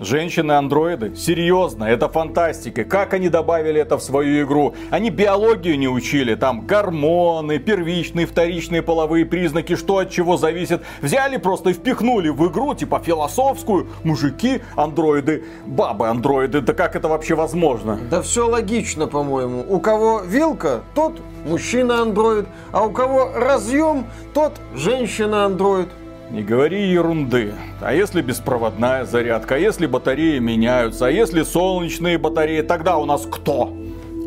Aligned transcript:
Женщины-андроиды? 0.00 1.14
Серьезно, 1.14 1.84
это 1.84 2.08
фантастика. 2.08 2.84
Как 2.84 3.12
они 3.12 3.28
добавили 3.28 3.82
это 3.82 3.98
в 3.98 4.02
свою 4.02 4.46
игру? 4.46 4.74
Они 4.88 5.10
биологию 5.10 5.78
не 5.78 5.88
учили, 5.88 6.36
там 6.36 6.64
гормоны, 6.66 7.58
первичные, 7.58 8.24
вторичные 8.24 8.80
половые 8.80 9.26
признаки, 9.26 9.76
что 9.76 9.98
от 9.98 10.10
чего 10.10 10.38
зависит. 10.38 10.82
Взяли 11.02 11.36
просто 11.36 11.70
и 11.70 11.72
впихнули 11.74 12.30
в 12.30 12.48
игру, 12.48 12.74
типа 12.74 13.02
философскую, 13.04 13.88
мужики, 14.02 14.62
андроиды, 14.74 15.44
бабы 15.66 16.08
андроиды. 16.08 16.62
Да 16.62 16.72
как 16.72 16.96
это 16.96 17.08
вообще 17.08 17.34
возможно? 17.34 17.98
Да 18.10 18.22
все 18.22 18.48
логично, 18.48 19.06
по-моему. 19.06 19.66
У 19.68 19.80
кого 19.80 20.20
вилка, 20.20 20.80
тот 20.94 21.20
мужчина-андроид, 21.44 22.46
а 22.72 22.86
у 22.86 22.90
кого 22.90 23.32
разъем, 23.34 24.06
тот 24.32 24.52
женщина-андроид. 24.74 25.88
Не 26.30 26.42
говори 26.42 26.92
ерунды. 26.92 27.54
А 27.80 27.92
если 27.92 28.22
беспроводная 28.22 29.04
зарядка, 29.04 29.56
а 29.56 29.58
если 29.58 29.86
батареи 29.86 30.38
меняются, 30.38 31.06
а 31.06 31.10
если 31.10 31.42
солнечные 31.42 32.18
батареи, 32.18 32.62
тогда 32.62 32.98
у 32.98 33.04
нас 33.04 33.26
кто? 33.28 33.72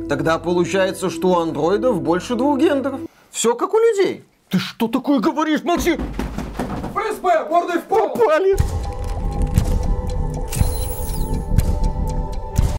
Тогда 0.09 0.37
получается, 0.37 1.09
что 1.09 1.29
у 1.29 1.37
андроидов 1.37 2.01
больше 2.01 2.35
двух 2.35 2.59
гендеров. 2.59 2.99
Все 3.31 3.55
как 3.55 3.73
у 3.73 3.77
людей. 3.77 4.25
Ты 4.49 4.59
что 4.59 4.89
такое 4.89 5.19
говоришь, 5.19 5.63
Максим? 5.63 6.01
ФСБ, 6.93 7.47
мордой 7.49 7.79
в 7.79 7.83
пол! 7.83 8.09
Попали! 8.09 8.55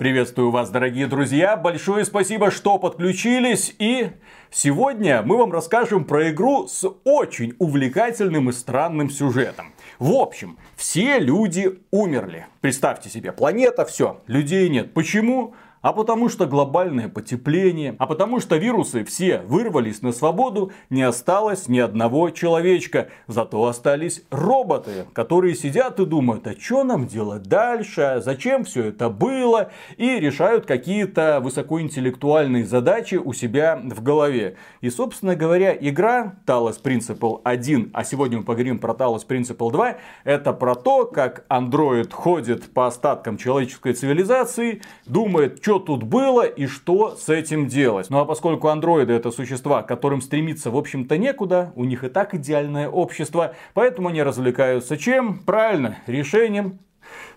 Приветствую 0.05 0.51
вас, 0.51 0.69
дорогие 0.69 1.07
друзья. 1.07 1.57
Большое 1.57 2.05
спасибо, 2.05 2.51
что 2.51 2.77
подключились. 2.77 3.75
И 3.79 4.11
сегодня 4.51 5.23
мы 5.23 5.39
вам 5.39 5.51
расскажем 5.51 6.05
про 6.05 6.31
игру 6.31 6.67
с 6.69 6.87
очень 7.05 7.55
увлекательным 7.59 8.51
и 8.51 8.53
странным 8.53 9.09
сюжетом. 9.09 9.73
В 9.99 10.13
общем, 10.13 10.59
все 10.77 11.19
люди 11.19 11.79
умерли. 11.91 12.47
Представьте 12.61 13.09
себе, 13.09 13.33
планета, 13.33 13.87
все, 13.87 14.21
людей 14.27 14.69
нет. 14.69 14.93
Почему? 14.93 15.55
А 15.85 15.93
потому 15.93 16.31
что 16.31 16.47
глобальное 16.47 17.11
потепление, 17.11 17.95
а 17.99 18.07
потому 18.07 18.41
что 18.41 18.57
вирусы 18.57 19.05
все 19.05 19.43
вырвались 19.43 20.01
на 20.01 20.13
свободу, 20.13 20.73
не 20.89 21.03
осталось 21.03 21.69
ни 21.69 21.79
одного 21.79 22.31
человечка. 22.31 23.11
Зато 23.27 23.63
остались 23.63 24.25
роботы, 24.31 25.05
которые 25.13 25.55
сидят 25.55 26.01
и 26.01 26.07
думают, 26.07 26.47
а 26.47 26.59
что 26.59 26.85
нам 26.85 27.07
делать 27.07 27.43
дальше, 27.43 28.23
зачем 28.25 28.65
все 28.65 28.85
это 28.85 29.11
было, 29.11 29.73
и 29.99 30.19
решают 30.19 30.65
какие-то 30.65 31.41
высокоинтеллектуальные 31.43 32.65
задачи 32.65 33.17
у 33.17 33.35
себя 33.35 33.79
в 33.85 34.03
голове. 34.03 34.57
И, 34.81 34.89
собственно 34.89 35.37
говоря, 35.37 35.77
игра 35.79 36.37
Talos 36.47 36.83
Principle 36.83 37.43
1, 37.45 37.91
а 37.93 38.05
сегодня 38.05 38.39
мы 38.39 38.45
поговорим 38.45 38.79
про 38.79 38.95
Talos 38.95 39.27
Principle 39.29 39.71
2, 39.71 39.97
это 40.25 40.55
про 40.55 40.77
то, 40.77 41.05
как 41.05 41.45
андроид 41.49 42.15
ходит 42.15 42.73
по 42.73 42.87
остаткам 42.87 43.37
человеческой 43.37 43.93
цивилизации, 43.93 44.81
думает, 45.05 45.59
что 45.61 45.74
что 45.75 45.81
тут 45.81 46.05
было 46.05 46.43
и 46.47 46.67
что 46.67 47.17
с 47.17 47.29
этим 47.29 47.67
делать. 47.67 48.09
Ну 48.09 48.21
а 48.21 48.25
поскольку 48.25 48.69
андроиды 48.69 49.13
это 49.13 49.33
существа, 49.33 49.83
которым 49.83 50.21
стремиться 50.21 50.71
в 50.71 50.77
общем-то 50.77 51.19
некуда, 51.19 51.73
у 51.75 51.85
них 51.85 52.05
и 52.05 52.09
так 52.09 52.33
идеальное 52.35 52.89
общество, 52.89 53.57
поэтому 53.73 54.09
они 54.09 54.23
развлекаются 54.23 54.97
чем? 54.97 55.41
Правильно, 55.41 55.99
решением 56.07 56.79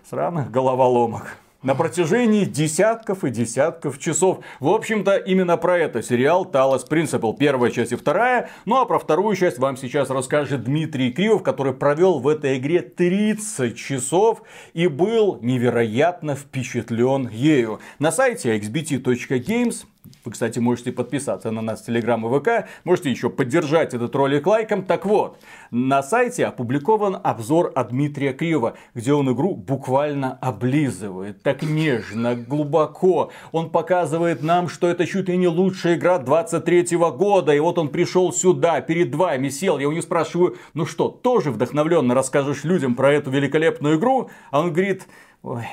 сраных 0.08 0.52
головоломок 0.52 1.36
на 1.62 1.74
протяжении 1.74 2.44
десятков 2.44 3.24
и 3.24 3.30
десятков 3.30 3.98
часов. 3.98 4.40
В 4.60 4.68
общем-то, 4.68 5.16
именно 5.16 5.56
про 5.56 5.78
это 5.78 6.02
сериал 6.02 6.44
Талос 6.44 6.84
Принципл. 6.84 7.32
Первая 7.32 7.70
часть 7.70 7.92
и 7.92 7.96
вторая. 7.96 8.50
Ну 8.64 8.76
а 8.76 8.84
про 8.84 8.98
вторую 8.98 9.34
часть 9.34 9.58
вам 9.58 9.76
сейчас 9.76 10.10
расскажет 10.10 10.64
Дмитрий 10.64 11.12
Кривов, 11.12 11.42
который 11.42 11.74
провел 11.74 12.20
в 12.20 12.28
этой 12.28 12.58
игре 12.58 12.80
30 12.82 13.76
часов 13.76 14.42
и 14.72 14.86
был 14.86 15.38
невероятно 15.42 16.36
впечатлен 16.36 17.28
ею. 17.28 17.80
На 17.98 18.12
сайте 18.12 18.56
xbt.games 18.56 19.84
вы, 20.24 20.32
кстати, 20.32 20.58
можете 20.58 20.92
подписаться 20.92 21.50
на 21.50 21.62
нас 21.62 21.80
в 21.80 21.86
Телеграм 21.86 22.26
и 22.26 22.38
ВК. 22.38 22.68
Можете 22.84 23.10
еще 23.10 23.30
поддержать 23.30 23.94
этот 23.94 24.14
ролик 24.14 24.46
лайком. 24.46 24.84
Так 24.84 25.06
вот, 25.06 25.38
на 25.70 26.02
сайте 26.02 26.46
опубликован 26.46 27.18
обзор 27.22 27.72
от 27.74 27.90
Дмитрия 27.90 28.32
Криева, 28.32 28.76
где 28.94 29.12
он 29.12 29.32
игру 29.32 29.54
буквально 29.54 30.38
облизывает. 30.40 31.42
Так 31.42 31.62
нежно, 31.62 32.36
глубоко. 32.36 33.30
Он 33.52 33.70
показывает 33.70 34.42
нам, 34.42 34.68
что 34.68 34.88
это 34.88 35.06
чуть 35.06 35.28
ли 35.28 35.36
не 35.36 35.48
лучшая 35.48 35.96
игра 35.96 36.18
23 36.18 36.96
года. 36.96 37.54
И 37.54 37.60
вот 37.60 37.78
он 37.78 37.88
пришел 37.88 38.32
сюда, 38.32 38.80
перед 38.80 39.14
вами 39.14 39.48
сел. 39.48 39.78
Я 39.78 39.88
у 39.88 39.92
него 39.92 40.02
спрашиваю, 40.02 40.56
ну 40.74 40.86
что, 40.86 41.08
тоже 41.08 41.50
вдохновленно 41.50 42.14
расскажешь 42.14 42.64
людям 42.64 42.94
про 42.94 43.12
эту 43.12 43.30
великолепную 43.30 43.98
игру? 43.98 44.30
А 44.50 44.60
он 44.60 44.72
говорит, 44.72 45.06
ой, 45.42 45.64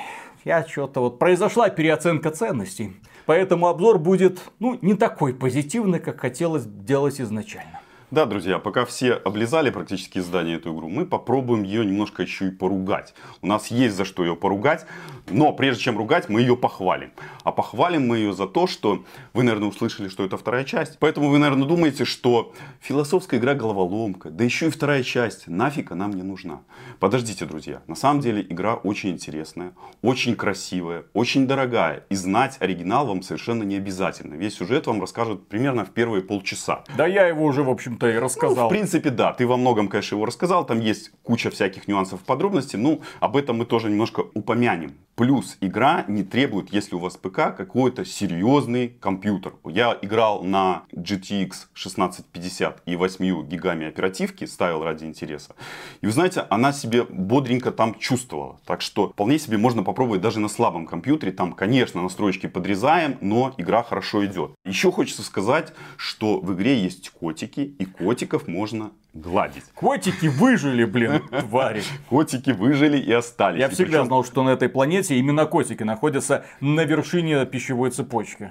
я 0.44 0.64
что-то 0.64 1.00
вот 1.00 1.18
произошла 1.18 1.68
переоценка 1.68 2.30
ценностей. 2.30 2.94
Поэтому 3.26 3.66
обзор 3.66 3.98
будет 3.98 4.40
ну, 4.60 4.78
не 4.80 4.94
такой 4.94 5.34
позитивный, 5.34 5.98
как 5.98 6.20
хотелось 6.20 6.64
делать 6.64 7.20
изначально. 7.20 7.80
Да, 8.12 8.24
друзья, 8.24 8.60
пока 8.60 8.84
все 8.84 9.14
облизали 9.14 9.70
практически 9.70 10.18
издание 10.18 10.58
эту 10.58 10.72
игру, 10.72 10.88
мы 10.88 11.06
попробуем 11.06 11.64
ее 11.64 11.84
немножко 11.84 12.22
еще 12.22 12.46
и 12.46 12.50
поругать. 12.52 13.14
У 13.42 13.48
нас 13.48 13.66
есть 13.66 13.96
за 13.96 14.04
что 14.04 14.24
ее 14.24 14.36
поругать, 14.36 14.86
но 15.28 15.52
прежде 15.52 15.82
чем 15.82 15.98
ругать, 15.98 16.28
мы 16.28 16.40
ее 16.40 16.56
похвалим. 16.56 17.10
А 17.42 17.50
похвалим 17.50 18.06
мы 18.06 18.18
ее 18.18 18.32
за 18.32 18.46
то, 18.46 18.68
что 18.68 19.04
вы, 19.32 19.42
наверное, 19.42 19.68
услышали, 19.68 20.06
что 20.08 20.24
это 20.24 20.36
вторая 20.36 20.62
часть. 20.62 21.00
Поэтому 21.00 21.30
вы, 21.30 21.38
наверное, 21.38 21.66
думаете, 21.66 22.04
что 22.04 22.54
философская 22.80 23.40
игра 23.40 23.54
головоломка, 23.54 24.30
да 24.30 24.44
еще 24.44 24.68
и 24.68 24.70
вторая 24.70 25.02
часть, 25.02 25.48
нафиг 25.48 25.90
она 25.90 26.06
мне 26.06 26.22
нужна. 26.22 26.60
Подождите, 27.00 27.44
друзья, 27.44 27.82
на 27.88 27.96
самом 27.96 28.20
деле 28.20 28.40
игра 28.48 28.74
очень 28.74 29.10
интересная, 29.10 29.72
очень 30.02 30.36
красивая, 30.36 31.06
очень 31.12 31.48
дорогая. 31.48 32.04
И 32.08 32.14
знать 32.14 32.56
оригинал 32.60 33.08
вам 33.08 33.22
совершенно 33.22 33.64
не 33.64 33.74
обязательно. 33.74 34.34
Весь 34.34 34.54
сюжет 34.54 34.86
вам 34.86 35.00
расскажут 35.00 35.48
примерно 35.48 35.84
в 35.84 35.90
первые 35.90 36.22
полчаса. 36.22 36.84
Да 36.96 37.04
я 37.04 37.26
его 37.26 37.44
уже, 37.44 37.64
в 37.64 37.70
общем 37.70 37.95
общем-то, 37.96 38.10
и 38.10 38.18
рассказал. 38.18 38.56
Ну, 38.56 38.66
в 38.66 38.70
принципе, 38.70 39.10
да, 39.10 39.32
ты 39.32 39.46
во 39.46 39.56
многом, 39.56 39.88
конечно, 39.88 40.16
его 40.16 40.26
рассказал. 40.26 40.64
Там 40.64 40.80
есть 40.80 41.10
куча 41.22 41.50
всяких 41.50 41.88
нюансов, 41.88 42.20
подробностей. 42.20 42.78
Ну, 42.78 43.00
об 43.20 43.36
этом 43.36 43.58
мы 43.58 43.66
тоже 43.66 43.88
немножко 43.88 44.24
упомянем. 44.34 44.94
Плюс 45.14 45.56
игра 45.62 46.04
не 46.08 46.24
требует, 46.24 46.72
если 46.74 46.94
у 46.94 46.98
вас 46.98 47.16
ПК, 47.16 47.56
какой-то 47.56 48.04
серьезный 48.04 48.88
компьютер. 48.88 49.54
Я 49.64 49.96
играл 50.02 50.42
на 50.42 50.82
GTX 50.94 51.68
1650 51.72 52.82
и 52.84 52.96
8 52.96 53.48
гигами 53.48 53.86
оперативки, 53.86 54.44
ставил 54.44 54.84
ради 54.84 55.06
интереса. 55.06 55.54
И 56.02 56.06
вы 56.06 56.12
знаете, 56.12 56.44
она 56.50 56.72
себе 56.72 57.04
бодренько 57.04 57.70
там 57.70 57.94
чувствовала. 57.94 58.60
Так 58.66 58.82
что 58.82 59.08
вполне 59.08 59.38
себе 59.38 59.56
можно 59.56 59.82
попробовать 59.82 60.20
даже 60.20 60.38
на 60.38 60.48
слабом 60.48 60.86
компьютере. 60.86 61.32
Там, 61.32 61.54
конечно, 61.54 62.02
настройки 62.02 62.46
подрезаем, 62.46 63.16
но 63.22 63.54
игра 63.56 63.82
хорошо 63.82 64.26
идет. 64.26 64.50
Еще 64.66 64.92
хочется 64.92 65.22
сказать, 65.22 65.72
что 65.96 66.40
в 66.40 66.52
игре 66.52 66.78
есть 66.78 67.08
котики, 67.08 67.60
и 67.60 67.85
котиков 67.86 68.48
можно 68.48 68.92
гладить. 69.16 69.64
Котики 69.74 70.26
выжили, 70.26 70.84
блин, 70.84 71.22
твари. 71.28 71.82
Котики 72.08 72.50
выжили 72.50 72.98
и 72.98 73.12
остались. 73.12 73.60
Я 73.60 73.68
всегда 73.68 74.04
знал, 74.04 74.24
что 74.24 74.42
на 74.42 74.50
этой 74.50 74.68
планете 74.68 75.16
именно 75.16 75.46
котики 75.46 75.82
находятся 75.82 76.44
на 76.60 76.84
вершине 76.84 77.44
пищевой 77.46 77.90
цепочки. 77.90 78.50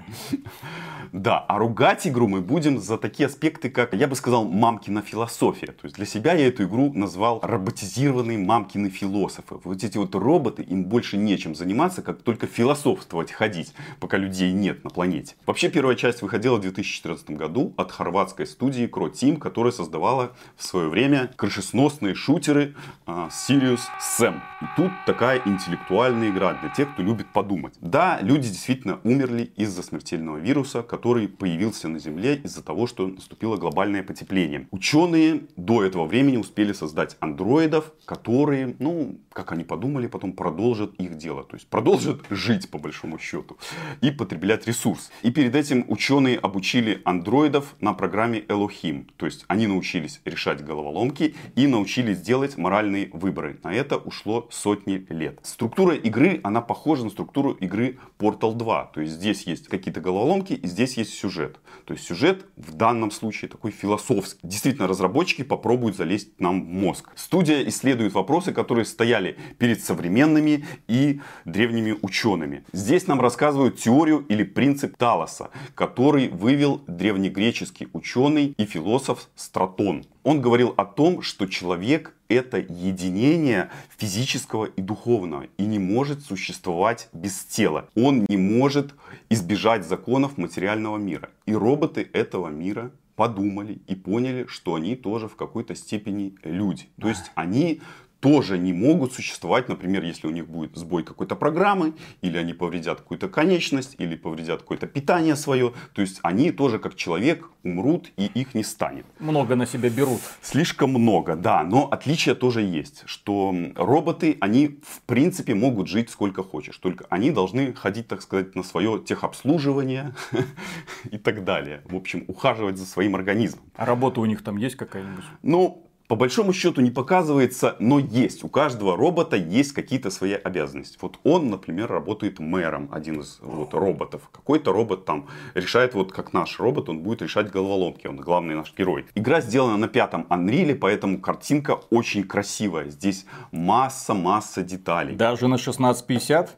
Да, 1.12 1.40
а 1.40 1.58
ругать 1.60 2.06
игру 2.08 2.28
мы 2.28 2.42
будем 2.42 2.78
за 2.80 2.98
такие 2.98 3.28
аспекты, 3.28 3.70
как, 3.70 3.94
я 3.94 4.06
бы 4.06 4.16
сказал, 4.16 4.44
мамкина 4.44 5.02
философия. 5.02 5.68
То 5.68 5.86
есть 5.86 5.96
для 5.96 6.06
себя 6.06 6.34
я 6.34 6.48
эту 6.48 6.66
игру 6.66 6.92
назвал 6.94 7.40
роботизированные 7.42 8.38
мамкины 8.38 8.90
философы. 8.90 9.56
Вот 9.64 9.82
эти 9.82 9.98
вот 9.98 10.14
роботы, 10.14 10.62
им 10.62 10.84
больше 10.84 11.16
нечем 11.16 11.56
заниматься, 11.56 12.02
как 12.02 12.22
только 12.22 12.48
философствовать, 12.48 13.32
ходить, 13.32 13.74
пока 14.02 14.18
людей 14.18 14.52
нет 14.52 14.84
на 14.84 14.90
планете. 14.90 15.36
Вообще 15.46 15.70
первая 15.70 15.96
часть 15.96 16.22
выходила 16.22 16.58
в 16.58 16.62
2014 16.62 17.30
году 17.32 17.74
от 17.78 17.94
хорватской 17.94 18.46
студии 18.46 18.86
Team, 18.86 19.38
которая 19.38 19.72
создавала 19.72 20.34
в 20.58 20.64
свое 20.64 20.90
время 20.90 21.32
крышесносные 21.36 22.16
шутеры 22.16 22.76
uh, 23.06 23.30
Sirius 23.30 23.82
Sam. 24.20 24.40
И 24.62 24.66
тут 24.76 24.92
такая 25.06 25.42
интеллектуальная 25.46 26.30
игра 26.30 26.54
для 26.62 26.70
тех, 26.70 26.94
кто 26.94 27.04
любит 27.04 27.28
подумать. 27.34 27.74
Да, 27.82 28.20
люди 28.22 28.48
действительно 28.48 29.00
умерли 29.04 29.52
из-за 29.56 29.84
смертельного 29.84 30.38
вируса, 30.38 30.82
который 30.82 31.28
появился 31.28 31.88
на 31.88 32.00
Земле 32.00 32.36
из-за 32.38 32.64
того, 32.64 32.88
что 32.88 33.08
наступило 33.08 33.58
глобальное 33.58 34.04
потепление. 34.04 34.68
Ученые 34.72 35.44
до 35.56 35.84
этого 35.84 36.06
времени 36.06 36.38
успели 36.38 36.74
создать 36.74 37.18
андроидов, 37.20 37.92
которые, 38.06 38.76
ну, 38.80 39.20
как 39.34 39.52
они 39.52 39.64
подумали, 39.64 40.08
потом 40.08 40.34
продолжат 40.34 40.94
их 40.96 41.18
дело. 41.18 41.44
То 41.44 41.56
есть 41.56 41.68
продолжат 41.68 42.22
жить 42.30 42.70
по 42.70 42.78
большому 42.78 43.20
счету 43.20 43.58
и 44.02 44.12
потреблять 44.12 44.68
ресурс. 44.68 45.12
И 45.22 45.32
перед 45.32 45.56
этим 45.56 45.86
ученые 45.88 46.38
обучили 46.38 47.02
андроидов 47.04 47.76
на 47.82 47.94
программе 47.94 48.40
Elohim. 48.40 49.10
То 49.18 49.26
есть 49.26 49.46
они 49.48 49.68
научились 49.68 50.22
решать 50.26 50.45
решать 50.46 50.64
головоломки 50.64 51.36
и 51.56 51.68
научились 51.68 52.20
делать 52.20 52.58
моральные 52.58 53.10
выборы. 53.14 53.60
На 53.64 53.74
это 53.74 53.98
ушло 53.98 54.48
сотни 54.52 55.06
лет. 55.10 55.40
Структура 55.42 55.96
игры, 55.96 56.40
она 56.44 56.62
похожа 56.62 57.04
на 57.04 57.10
структуру 57.10 57.52
игры 57.52 57.98
Portal 58.20 58.54
2. 58.54 58.92
То 58.94 59.02
есть 59.02 59.14
здесь 59.14 59.44
есть 59.44 59.68
какие-то 59.68 60.02
головоломки 60.02 60.54
и 60.54 60.68
здесь 60.68 60.98
есть 60.98 61.14
сюжет. 61.14 61.60
То 61.86 61.94
есть 61.94 62.06
сюжет 62.06 62.46
в 62.58 62.74
данном 62.74 63.12
случае 63.12 63.50
такой 63.50 63.72
философский. 63.72 64.40
Действительно, 64.44 64.88
разработчики 64.88 65.44
попробуют 65.44 65.98
залезть 65.98 66.40
нам 66.40 66.64
в 66.64 66.70
мозг. 66.70 67.10
Студия 67.16 67.68
исследует 67.68 68.14
вопросы, 68.14 68.54
которые 68.54 68.86
стояли 68.86 69.38
перед 69.58 69.84
современными 69.84 70.66
и 70.88 71.22
древними 71.46 71.96
учеными. 72.02 72.64
Здесь 72.72 73.08
нам 73.08 73.20
рассказывают 73.20 73.78
теорию 73.78 74.26
или 74.30 74.44
принцип 74.44 74.96
Талоса, 74.98 75.50
который 75.74 76.30
вывел 76.30 76.82
древнегреческий 76.88 77.88
ученый 77.94 78.54
и 78.58 78.66
философ 78.66 79.30
Стратон. 79.36 80.06
Он 80.26 80.42
говорил 80.42 80.74
о 80.76 80.86
том, 80.86 81.22
что 81.22 81.46
человек 81.46 82.16
это 82.30 82.58
единение 82.58 83.70
физического 83.96 84.66
и 84.66 84.82
духовного 84.82 85.46
и 85.58 85.66
не 85.66 85.78
может 85.78 86.26
существовать 86.26 87.10
без 87.14 87.46
тела. 87.46 87.90
Он 87.96 88.26
не 88.28 88.36
может 88.36 88.96
избежать 89.30 89.88
законов 89.88 90.40
материального 90.40 90.98
мира. 90.98 91.30
И 91.46 91.54
роботы 91.54 92.10
этого 92.12 92.50
мира 92.50 92.92
подумали 93.16 93.80
и 93.86 93.94
поняли, 93.94 94.48
что 94.48 94.74
они 94.74 94.96
тоже 94.96 95.28
в 95.28 95.36
какой-то 95.36 95.76
степени 95.76 96.34
люди. 96.44 96.90
То 97.00 97.08
есть 97.08 97.32
они 97.36 97.82
тоже 98.20 98.58
не 98.58 98.74
могут 98.74 99.14
существовать, 99.14 99.70
например, 99.70 100.04
если 100.04 100.28
у 100.28 100.32
них 100.32 100.48
будет 100.48 100.76
сбой 100.76 101.04
какой-то 101.04 101.36
программы, 101.36 101.94
или 102.22 102.38
они 102.38 102.54
повредят 102.54 103.02
какую-то 103.02 103.30
конечность, 103.30 103.96
или 103.98 104.16
повредят 104.16 104.62
какое-то 104.62 104.88
питание 104.88 105.36
свое. 105.36 105.74
То 105.94 106.02
есть 106.02 106.20
они 106.24 106.52
тоже 106.52 106.80
как 106.80 106.96
человек 106.96 107.50
умрут 107.64 108.12
и 108.18 108.26
их 108.26 108.56
не 108.56 108.64
станет. 108.64 109.06
Много 109.20 109.56
на 109.56 109.66
себя 109.66 109.90
берут. 109.90 110.22
Слишком 110.42 110.92
много, 110.92 111.36
да. 111.36 111.64
Но 111.64 111.88
отличие 111.88 112.36
тоже 112.36 112.62
есть, 112.62 113.04
что 113.06 113.54
роботы, 113.76 114.38
они 114.40 114.80
в 114.88 115.02
принципе 115.02 115.54
могут 115.54 115.88
жить 115.88 116.10
сколько 116.10 116.44
хочешь. 116.44 116.78
Только 116.78 117.06
они 117.10 117.32
должны 117.32 117.74
ходить, 117.74 118.08
так 118.08 118.22
сказать, 118.22 118.56
на 118.56 118.64
свое 118.64 119.02
техобслуживание 119.06 120.16
и 121.12 121.18
так 121.18 121.44
далее. 121.44 121.82
В 121.86 121.96
общем, 121.96 122.24
ухаживать 122.28 122.78
за 122.78 122.86
своим 122.86 123.16
организмом. 123.16 123.66
А 123.76 123.86
работа 123.86 124.22
у 124.22 124.26
них 124.26 124.44
там 124.44 124.58
есть 124.58 124.76
какая-нибудь? 124.76 125.26
Ну, 125.44 125.86
по 126.08 126.16
большому 126.16 126.54
счету 126.54 126.82
не 126.82 126.92
показывается, 126.92 127.76
но 127.80 128.00
есть. 128.00 128.44
У 128.44 128.48
каждого 128.48 128.96
робота 128.96 129.36
есть 129.36 129.74
какие-то 129.74 130.12
свои 130.12 130.34
обязанности. 130.34 130.98
Вот 131.02 131.20
он, 131.24 131.50
например, 131.50 131.90
работает 131.90 132.40
мэром, 132.40 132.90
один 132.92 133.22
из 133.22 133.40
вот, 133.42 133.74
роботов. 133.74 134.30
Какой-то 134.32 134.72
робот 134.72 135.06
там 135.06 135.28
решает, 135.56 135.96
вот 135.96 136.12
как 136.12 136.34
наш 136.34 136.60
робот, 136.60 136.90
он 136.90 137.00
будет 137.00 137.22
решать 137.22 137.50
головоломки. 137.50 138.06
Он 138.08 138.18
главный 138.18 138.56
наш 138.56 138.74
герой. 138.78 139.06
Игра 139.16 139.42
сделана 139.42 139.78
на 139.78 139.88
пятом 139.88 140.28
Unreal, 140.30 140.76
поэтому 140.76 141.20
картинка 141.20 141.80
очень 141.90 142.24
красивая. 142.24 142.90
Здесь 142.90 143.26
масса-масса 143.52 144.62
деталей. 144.62 145.16
Даже 145.16 145.48
на 145.48 145.56
1650? 145.56 146.58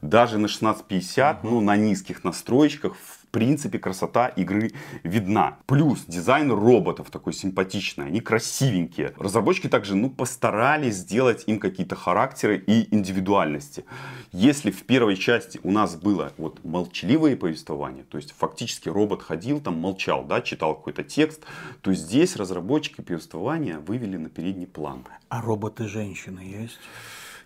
Даже 0.00 0.38
на 0.38 0.46
1650, 0.46 1.44
угу. 1.44 1.50
ну 1.50 1.60
на 1.60 1.76
низких 1.76 2.24
настройках, 2.24 2.94
в 2.94 3.17
принципе, 3.30 3.78
красота 3.78 4.28
игры 4.28 4.72
видна. 5.02 5.58
Плюс 5.66 6.04
дизайн 6.06 6.50
роботов 6.50 7.10
такой 7.10 7.32
симпатичный, 7.32 8.06
они 8.06 8.20
красивенькие. 8.20 9.14
Разработчики 9.18 9.68
также 9.68 9.94
ну, 9.94 10.10
постарались 10.10 10.96
сделать 10.96 11.44
им 11.46 11.58
какие-то 11.58 11.96
характеры 11.96 12.58
и 12.58 12.94
индивидуальности. 12.94 13.84
Если 14.32 14.70
в 14.70 14.82
первой 14.84 15.16
части 15.16 15.60
у 15.62 15.70
нас 15.70 15.96
было 15.96 16.32
вот 16.38 16.64
молчаливое 16.64 17.36
повествование, 17.36 18.04
то 18.04 18.18
есть 18.18 18.34
фактически 18.36 18.88
робот 18.88 19.22
ходил 19.22 19.60
там, 19.60 19.78
молчал, 19.78 20.24
да, 20.24 20.40
читал 20.40 20.74
какой-то 20.74 21.02
текст, 21.02 21.44
то 21.80 21.92
здесь 21.92 22.36
разработчики 22.36 23.00
повествования 23.00 23.78
вывели 23.78 24.16
на 24.16 24.28
передний 24.28 24.66
план. 24.66 25.04
А 25.28 25.40
роботы-женщины 25.42 26.40
есть? 26.40 26.78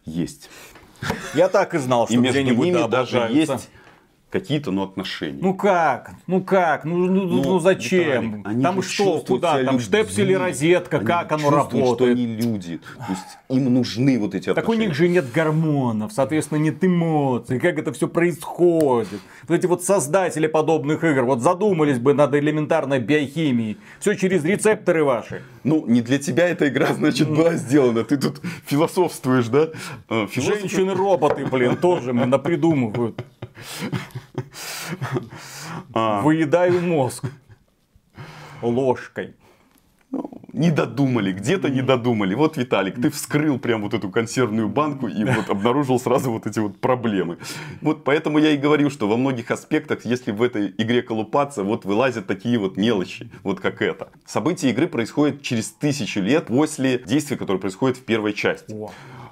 Есть. 0.04 0.50
Я 1.34 1.48
так 1.48 1.74
и 1.74 1.78
знал, 1.78 2.06
что 2.06 2.14
и 2.14 2.18
между 2.18 2.40
где-нибудь 2.40 2.66
ними 2.66 2.88
даже 2.88 3.18
есть 3.30 3.68
какие-то 4.32 4.70
ну, 4.70 4.82
отношения. 4.82 5.38
Ну 5.40 5.54
как? 5.54 6.12
Ну 6.26 6.42
как? 6.42 6.84
Ну, 6.84 6.96
ну, 6.96 7.24
ну, 7.24 7.42
ну 7.44 7.58
зачем? 7.60 8.38
Виталик, 8.38 8.62
там 8.62 8.82
что? 8.82 9.18
Куда? 9.20 9.62
Там 9.62 9.78
штепсель 9.78 10.24
или 10.24 10.32
розетка? 10.32 10.96
Они 10.96 11.06
как 11.06 11.32
оно 11.32 11.50
работает? 11.50 11.86
что 11.94 12.04
они 12.06 12.26
люди. 12.26 12.78
То 12.78 13.12
есть 13.12 13.38
им 13.50 13.72
нужны 13.72 14.18
вот 14.18 14.34
эти 14.34 14.46
Так 14.46 14.56
у 14.56 14.60
отношения. 14.60 14.86
них 14.86 14.96
же 14.96 15.08
нет 15.08 15.30
гормонов, 15.32 16.12
соответственно, 16.12 16.58
нет 16.58 16.82
эмоций. 16.82 17.60
Как 17.60 17.78
это 17.78 17.92
все 17.92 18.08
происходит? 18.08 19.20
Вот 19.46 19.54
эти 19.54 19.66
вот 19.66 19.84
создатели 19.84 20.46
подобных 20.46 21.04
игр, 21.04 21.22
вот 21.24 21.42
задумались 21.42 21.98
бы 21.98 22.14
над 22.14 22.34
элементарной 22.34 23.00
биохимией. 23.00 23.76
Все 24.00 24.14
через 24.14 24.44
рецепторы 24.44 25.04
ваши. 25.04 25.42
Ну, 25.62 25.84
не 25.86 26.00
для 26.00 26.18
тебя 26.18 26.48
эта 26.48 26.68
игра, 26.68 26.94
значит, 26.94 27.28
была 27.28 27.54
сделана. 27.56 28.02
Ты 28.02 28.16
тут 28.16 28.40
философствуешь, 28.64 29.48
да? 29.48 29.68
Э, 30.08 30.26
философы- 30.26 30.60
Женщины-роботы, 30.60 31.44
блин, 31.44 31.76
тоже 31.76 32.14
мы 32.14 32.24
напридумывают. 32.24 33.22
А, 35.94 36.20
Выедаю 36.22 36.80
мозг 36.80 37.24
ложкой. 38.62 39.34
ну, 40.10 40.30
не 40.52 40.70
додумали, 40.70 41.32
где-то 41.32 41.70
не 41.70 41.82
додумали. 41.82 42.34
Вот, 42.34 42.56
Виталик, 42.56 43.00
ты 43.00 43.10
вскрыл 43.10 43.58
прям 43.58 43.82
вот 43.82 43.94
эту 43.94 44.10
консервную 44.10 44.68
банку 44.68 45.08
и 45.08 45.24
вот 45.24 45.48
обнаружил 45.48 45.98
сразу 45.98 46.30
вот 46.30 46.46
эти 46.46 46.58
вот 46.58 46.78
проблемы. 46.78 47.38
Вот 47.80 48.04
поэтому 48.04 48.38
я 48.38 48.50
и 48.50 48.56
говорил, 48.56 48.90
что 48.90 49.08
во 49.08 49.16
многих 49.16 49.50
аспектах, 49.50 50.04
если 50.04 50.30
в 50.32 50.42
этой 50.42 50.68
игре 50.76 51.02
колупаться, 51.02 51.64
вот 51.64 51.84
вылазят 51.84 52.26
такие 52.26 52.58
вот 52.58 52.76
мелочи, 52.76 53.30
вот 53.42 53.60
как 53.60 53.80
это. 53.80 54.10
События 54.26 54.70
игры 54.70 54.86
происходят 54.86 55.42
через 55.42 55.70
тысячу 55.70 56.20
лет 56.20 56.46
после 56.46 56.98
действий, 56.98 57.36
которые 57.36 57.60
происходят 57.60 57.96
в 57.96 58.04
первой 58.04 58.34
части. 58.34 58.74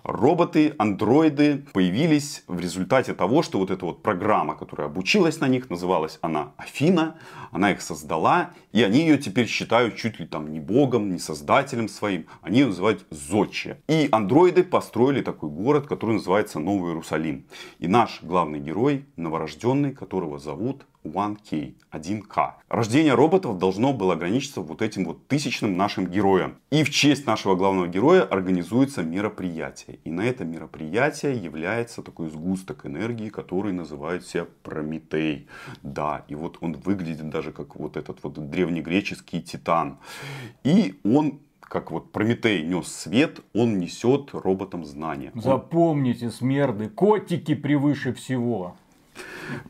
Роботы, 0.03 0.75
андроиды 0.79 1.65
появились 1.73 2.45
в 2.47 2.59
результате 2.61 3.15
того, 3.15 3.43
что 3.43 3.59
вот 3.59 3.71
эта 3.71 3.85
вот 3.85 4.03
программа, 4.03 4.57
которая 4.57 4.89
обучилась 4.89 5.41
на 5.41 5.49
них, 5.49 5.71
называлась 5.71 6.19
она 6.23 6.53
Афина, 6.57 7.17
она 7.51 7.73
их 7.73 7.83
создала, 7.83 8.53
и 8.73 8.83
они 8.83 9.01
ее 9.01 9.19
теперь 9.19 9.47
считают 9.47 9.97
чуть 9.97 10.21
ли 10.21 10.27
там 10.27 10.53
не 10.53 10.61
богом, 10.61 11.11
не 11.11 11.19
создателем 11.19 11.89
своим, 11.89 12.27
они 12.43 12.61
ее 12.61 12.67
называют 12.67 13.07
Зодче. 13.11 13.83
И 13.89 14.09
андроиды 14.11 14.65
построили 14.65 15.23
такой 15.23 15.51
город, 15.51 15.87
который 15.87 16.17
называется 16.17 16.59
Новый 16.59 16.91
Иерусалим. 16.91 17.47
И 17.79 17.89
наш 17.89 18.23
главный 18.23 18.61
герой, 18.61 19.07
новорожденный, 19.17 19.93
которого 19.93 20.39
зовут 20.39 20.87
1K, 21.05 21.75
1К. 21.93 22.53
Рождение 22.69 23.15
роботов 23.15 23.59
должно 23.59 23.93
было 23.93 24.15
ограничиться 24.15 24.61
вот 24.61 24.83
этим 24.83 25.05
вот 25.05 25.27
тысячным 25.27 25.77
нашим 25.77 26.07
героем. 26.07 26.59
И 26.71 26.85
в 26.85 26.91
честь 26.91 27.27
нашего 27.27 27.55
главного 27.57 27.89
героя 27.89 28.23
организуется 28.23 29.03
мероприятие. 29.03 29.99
И 30.05 30.11
на 30.11 30.23
это 30.23 30.45
мероприятие 30.45 31.37
является 31.37 32.03
такой 32.03 32.31
сгусток 32.31 32.87
энергии, 32.87 33.29
который 33.29 33.73
называют 33.73 34.27
себя 34.27 34.47
Прометей. 34.63 35.49
Да, 35.83 36.25
и 36.29 36.35
вот 36.35 36.59
он 36.61 36.75
выглядит 36.75 37.29
даже 37.31 37.53
как 37.53 37.77
вот 37.77 37.97
этот 37.97 38.23
вот 38.23 38.51
древнегреческий 38.51 39.41
титан. 39.41 39.99
И 40.65 41.01
он 41.05 41.41
как 41.61 41.93
вот 41.93 42.11
Прометей 42.11 42.63
нес 42.63 42.89
свет, 42.89 43.41
он 43.55 43.79
несет 43.79 44.31
роботам 44.33 44.85
знания. 44.85 45.31
Запомните, 45.37 46.31
смерды, 46.31 46.89
котики 46.89 47.55
превыше 47.55 48.13
всего. 48.13 48.77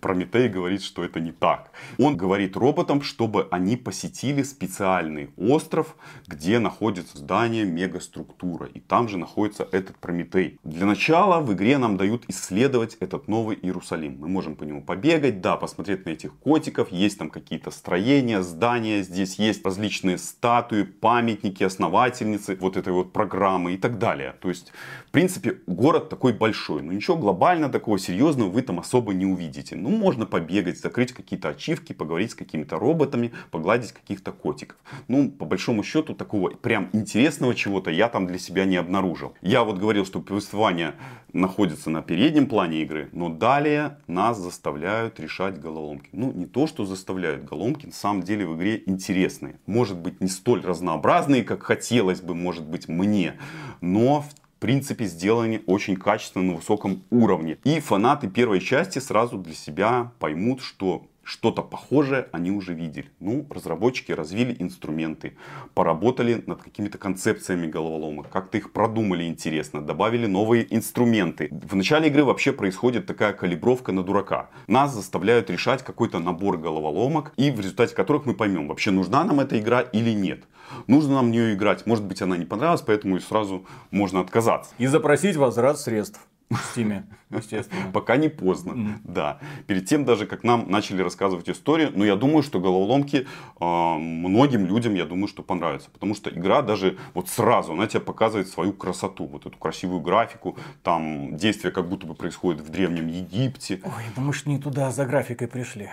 Прометей 0.01 0.49
говорит, 0.49 0.83
что 0.83 1.05
это 1.05 1.21
не 1.21 1.33
так. 1.33 1.71
Он 1.99 2.17
говорит 2.17 2.57
роботам, 2.57 3.03
чтобы 3.03 3.49
они 3.51 3.77
посетили 3.77 4.43
специальный 4.43 5.31
остров, 5.37 5.97
где 6.27 6.59
находится 6.59 7.19
здание 7.19 7.65
мегаструктура. 7.65 8.67
И 8.67 8.81
там 8.81 9.09
же 9.09 9.19
находится 9.19 9.67
этот 9.73 9.97
Прометей. 9.97 10.59
Для 10.65 10.87
начала 10.87 11.41
в 11.41 11.53
игре 11.53 11.79
нам 11.79 11.97
дают 11.97 12.25
исследовать 12.29 12.97
этот 13.01 13.29
новый 13.29 13.59
Иерусалим. 13.61 14.17
Мы 14.19 14.29
можем 14.29 14.57
по 14.57 14.65
нему 14.65 14.83
побегать, 14.83 15.41
да, 15.41 15.57
посмотреть 15.57 16.07
на 16.07 16.11
этих 16.11 16.35
котиков. 16.35 16.91
Есть 16.93 17.19
там 17.19 17.31
какие-то 17.31 17.71
строения, 17.71 18.43
здания. 18.43 19.03
Здесь 19.03 19.39
есть 19.39 19.65
различные 19.65 20.19
статуи, 20.19 20.83
памятники, 20.83 21.65
основательницы 21.65 22.57
вот 22.61 22.77
этой 22.77 22.93
вот 22.93 23.13
программы 23.13 23.75
и 23.75 23.77
так 23.77 23.99
далее. 23.99 24.35
То 24.41 24.49
есть, 24.49 24.73
в 25.09 25.11
принципе, 25.11 25.59
город 25.67 26.09
такой 26.09 26.33
большой. 26.33 26.83
Но 26.83 26.93
ничего 26.93 27.17
глобально 27.17 27.69
такого 27.69 27.99
серьезного 27.99 28.51
вы 28.51 28.63
там 28.63 28.79
особо 28.79 29.13
не 29.13 29.27
увидите. 29.27 29.40
Ну, 29.77 29.91
можно 29.91 30.27
побегать, 30.27 30.79
закрыть 30.79 31.13
какие-то 31.13 31.49
ачивки, 31.49 31.93
поговорить 31.93 32.33
с 32.33 32.35
какими-то 32.35 32.79
роботами, 32.79 33.33
погладить 33.51 33.93
каких-то 33.93 34.33
котиков. 34.33 34.77
Ну, 35.09 35.31
по 35.31 35.45
большому 35.45 35.83
счету, 35.83 36.15
такого 36.15 36.51
прям 36.51 36.91
интересного 36.93 37.55
чего-то 37.55 37.91
я 37.91 38.09
там 38.09 38.27
для 38.27 38.39
себя 38.39 38.65
не 38.65 38.77
обнаружил. 38.77 39.35
Я 39.43 39.65
вот 39.65 39.79
говорил, 39.79 40.05
что 40.05 40.21
повествование 40.21 40.95
находится 41.33 41.91
на 41.91 42.03
переднем 42.03 42.47
плане 42.47 42.83
игры, 42.83 43.09
но 43.13 43.29
далее 43.29 43.99
нас 44.07 44.39
заставляют 44.39 45.21
решать 45.21 45.61
головоломки. 45.61 46.09
Ну, 46.13 46.33
не 46.33 46.47
то, 46.47 46.67
что 46.67 46.85
заставляют, 46.85 47.45
головоломки 47.45 47.87
на 47.87 47.93
самом 47.93 48.23
деле 48.23 48.47
в 48.47 48.57
игре 48.57 48.83
интересные. 48.87 49.61
Может 49.67 49.99
быть, 49.99 50.21
не 50.21 50.29
столь 50.29 50.63
разнообразные, 50.63 51.45
как 51.45 51.63
хотелось 51.63 52.21
бы, 52.21 52.35
может 52.35 52.65
быть, 52.65 52.89
мне, 52.89 53.39
но 53.81 54.23
в 54.23 54.40
принципе, 54.61 55.07
сделаны 55.07 55.63
очень 55.67 55.97
качественно 55.97 56.45
на 56.45 56.55
высоком 56.55 57.03
уровне. 57.11 57.59
И 57.65 57.81
фанаты 57.81 58.29
первой 58.29 58.61
части 58.61 58.99
сразу 58.99 59.39
для 59.39 59.55
себя 59.55 60.13
поймут, 60.19 60.63
что 60.63 61.10
что-то 61.31 61.63
похожее 61.63 62.27
они 62.33 62.51
уже 62.51 62.75
видели. 62.75 63.09
Ну, 63.21 63.47
разработчики 63.51 64.11
развили 64.11 64.57
инструменты, 64.59 65.37
поработали 65.75 66.43
над 66.45 66.61
какими-то 66.61 66.99
концепциями 66.99 67.69
головоломок, 67.69 68.29
как-то 68.29 68.59
их 68.59 68.73
продумали 68.73 69.25
интересно, 69.29 69.81
добавили 69.81 70.27
новые 70.27 70.67
инструменты. 70.75 71.49
В 71.53 71.77
начале 71.77 72.09
игры 72.09 72.25
вообще 72.25 72.53
происходит 72.53 73.07
такая 73.07 73.33
калибровка 73.33 73.93
на 73.93 74.03
дурака. 74.03 74.51
Нас 74.67 74.93
заставляют 74.93 75.51
решать 75.51 75.85
какой-то 75.85 76.19
набор 76.19 76.59
головоломок, 76.59 77.33
и 77.37 77.53
в 77.53 77.61
результате 77.61 77.95
которых 77.95 78.27
мы 78.27 78.35
поймем, 78.35 78.67
вообще 78.67 78.91
нужна 78.91 79.23
нам 79.23 79.39
эта 79.39 79.57
игра 79.57 79.83
или 79.83 80.11
нет. 80.11 80.43
Нужно 80.89 81.15
нам 81.15 81.29
в 81.29 81.31
нее 81.31 81.55
играть. 81.55 81.87
Может 81.87 82.05
быть, 82.05 82.23
она 82.23 82.37
не 82.37 82.45
понравилась, 82.45 82.83
поэтому 82.83 83.17
и 83.17 83.21
сразу 83.21 83.67
можно 83.93 84.21
отказаться. 84.21 84.73
И 84.79 84.87
запросить 84.87 85.37
возврат 85.37 85.79
средств. 85.79 86.21
В 86.51 86.59
Стиме, 86.73 87.05
естественно. 87.31 87.93
Пока 87.93 88.17
не 88.17 88.29
поздно, 88.29 88.73
mm-hmm. 88.73 89.01
да. 89.05 89.39
Перед 89.69 89.87
тем 89.87 90.05
даже, 90.05 90.27
как 90.27 90.43
нам 90.43 90.69
начали 90.69 91.01
рассказывать 91.01 91.49
историю, 91.49 91.93
но 91.95 92.05
я 92.05 92.17
думаю, 92.17 92.43
что 92.43 92.59
головоломки 92.59 93.29
э, 93.61 93.65
многим 93.65 94.67
людям, 94.67 94.95
я 94.95 95.05
думаю, 95.05 95.29
что 95.29 95.45
понравятся. 95.45 95.91
Потому 95.91 96.17
что 96.17 96.29
игра 96.29 96.63
даже 96.63 96.99
вот 97.15 97.29
сразу, 97.29 97.75
она 97.75 97.87
тебе 97.87 98.01
показывает 98.01 98.49
свою 98.49 98.73
красоту, 98.73 99.27
вот 99.27 99.47
эту 99.47 99.57
красивую 99.59 100.01
графику, 100.01 100.59
там 100.83 101.37
действие 101.37 101.71
как 101.71 101.89
будто 101.89 102.09
бы 102.09 102.15
происходит 102.15 102.63
в 102.63 102.69
Древнем 102.69 103.07
Египте. 103.07 103.81
Ой, 103.85 104.03
мы 104.17 104.33
ж 104.33 104.47
не 104.47 104.59
туда 104.59 104.91
за 104.91 105.07
графикой 105.07 105.47
пришли. 105.47 105.89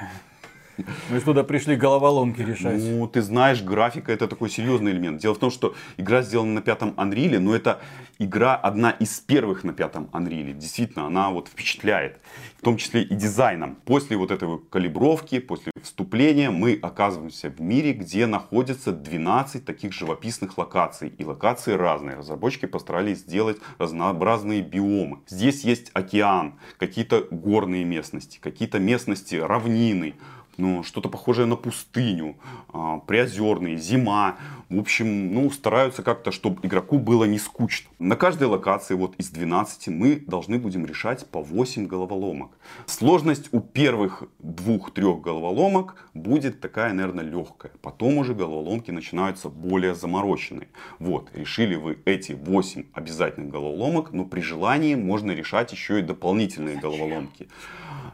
Мы 1.09 1.19
туда 1.19 1.43
пришли 1.43 1.75
головоломки 1.75 2.41
решать. 2.41 2.81
Ну, 2.81 3.07
ты 3.07 3.21
знаешь, 3.21 3.61
графика 3.61 4.11
это 4.11 4.27
такой 4.27 4.49
серьезный 4.49 4.91
элемент. 4.91 5.21
Дело 5.21 5.33
в 5.33 5.39
том, 5.39 5.51
что 5.51 5.75
игра 5.97 6.21
сделана 6.21 6.53
на 6.53 6.61
пятом 6.61 6.93
Unreal, 6.97 7.39
но 7.39 7.55
это 7.55 7.79
игра 8.19 8.55
одна 8.55 8.91
из 8.91 9.19
первых 9.19 9.63
на 9.63 9.73
пятом 9.73 10.09
Unreal. 10.13 10.53
Действительно, 10.53 11.07
она 11.07 11.29
вот 11.29 11.47
впечатляет. 11.47 12.19
В 12.57 12.61
том 12.61 12.77
числе 12.77 13.03
и 13.03 13.15
дизайном. 13.15 13.75
После 13.85 14.17
вот 14.17 14.31
этой 14.31 14.59
калибровки, 14.69 15.39
после 15.39 15.71
вступления 15.81 16.49
мы 16.49 16.77
оказываемся 16.81 17.49
в 17.49 17.61
мире, 17.61 17.93
где 17.93 18.25
находится 18.25 18.91
12 18.91 19.63
таких 19.63 19.93
живописных 19.93 20.57
локаций. 20.57 21.09
И 21.17 21.23
локации 21.23 21.73
разные. 21.73 22.17
Разработчики 22.17 22.65
постарались 22.65 23.19
сделать 23.19 23.57
разнообразные 23.77 24.61
биомы. 24.61 25.19
Здесь 25.27 25.63
есть 25.63 25.91
океан, 25.93 26.55
какие-то 26.77 27.27
горные 27.29 27.83
местности, 27.85 28.39
какие-то 28.41 28.79
местности 28.79 29.35
равнины, 29.35 30.15
ну, 30.57 30.83
что-то 30.83 31.09
похожее 31.09 31.45
на 31.45 31.55
пустыню, 31.55 32.37
а, 32.73 32.97
приозерные, 32.99 33.77
зима. 33.77 34.37
В 34.69 34.79
общем, 34.79 35.33
ну, 35.33 35.49
стараются 35.51 36.03
как-то, 36.03 36.31
чтобы 36.31 36.65
игроку 36.65 36.99
было 36.99 37.23
не 37.25 37.39
скучно. 37.39 37.89
На 37.99 38.15
каждой 38.15 38.47
локации, 38.47 38.95
вот 38.95 39.15
из 39.17 39.29
12, 39.29 39.87
мы 39.87 40.15
должны 40.15 40.57
будем 40.57 40.85
решать 40.85 41.25
по 41.27 41.41
8 41.41 41.87
головоломок. 41.87 42.57
Сложность 42.85 43.49
у 43.51 43.59
первых 43.59 44.23
двух-трех 44.39 45.21
головоломок 45.21 45.95
будет 46.13 46.59
такая, 46.59 46.93
наверное, 46.93 47.23
легкая. 47.23 47.71
Потом 47.81 48.17
уже 48.17 48.33
головоломки 48.33 48.91
начинаются 48.91 49.49
более 49.49 49.95
замороченные. 49.95 50.67
Вот, 50.99 51.29
решили 51.33 51.75
вы 51.75 51.99
эти 52.05 52.33
8 52.33 52.85
обязательных 52.93 53.51
головоломок, 53.51 54.11
но 54.11 54.25
при 54.25 54.41
желании 54.41 54.95
можно 54.95 55.31
решать 55.31 55.71
еще 55.71 55.99
и 55.99 56.03
дополнительные 56.03 56.77
головоломки. 56.77 57.47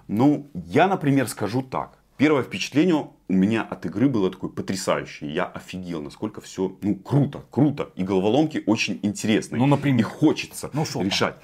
Ну, 0.07 0.49
я, 0.53 0.87
например, 0.87 1.27
скажу 1.27 1.61
так. 1.61 2.02
Первое 2.23 2.43
впечатление 2.43 3.09
у 3.27 3.33
меня 3.33 3.63
от 3.63 3.85
игры 3.85 4.07
было 4.07 4.31
такое 4.31 4.49
потрясающее. 4.49 5.29
Я 5.33 5.43
офигел, 5.43 6.01
насколько 6.01 6.39
все 6.39 6.73
ну, 6.81 6.95
круто, 6.95 7.43
круто. 7.51 7.89
И 7.95 8.03
головоломки 8.03 8.63
очень 8.65 8.97
интересные. 9.03 9.59
Ну, 9.59 9.65
например. 9.65 9.99
И 9.99 10.03
хочется 10.03 10.69
ну, 10.71 10.85
решать. 11.01 11.35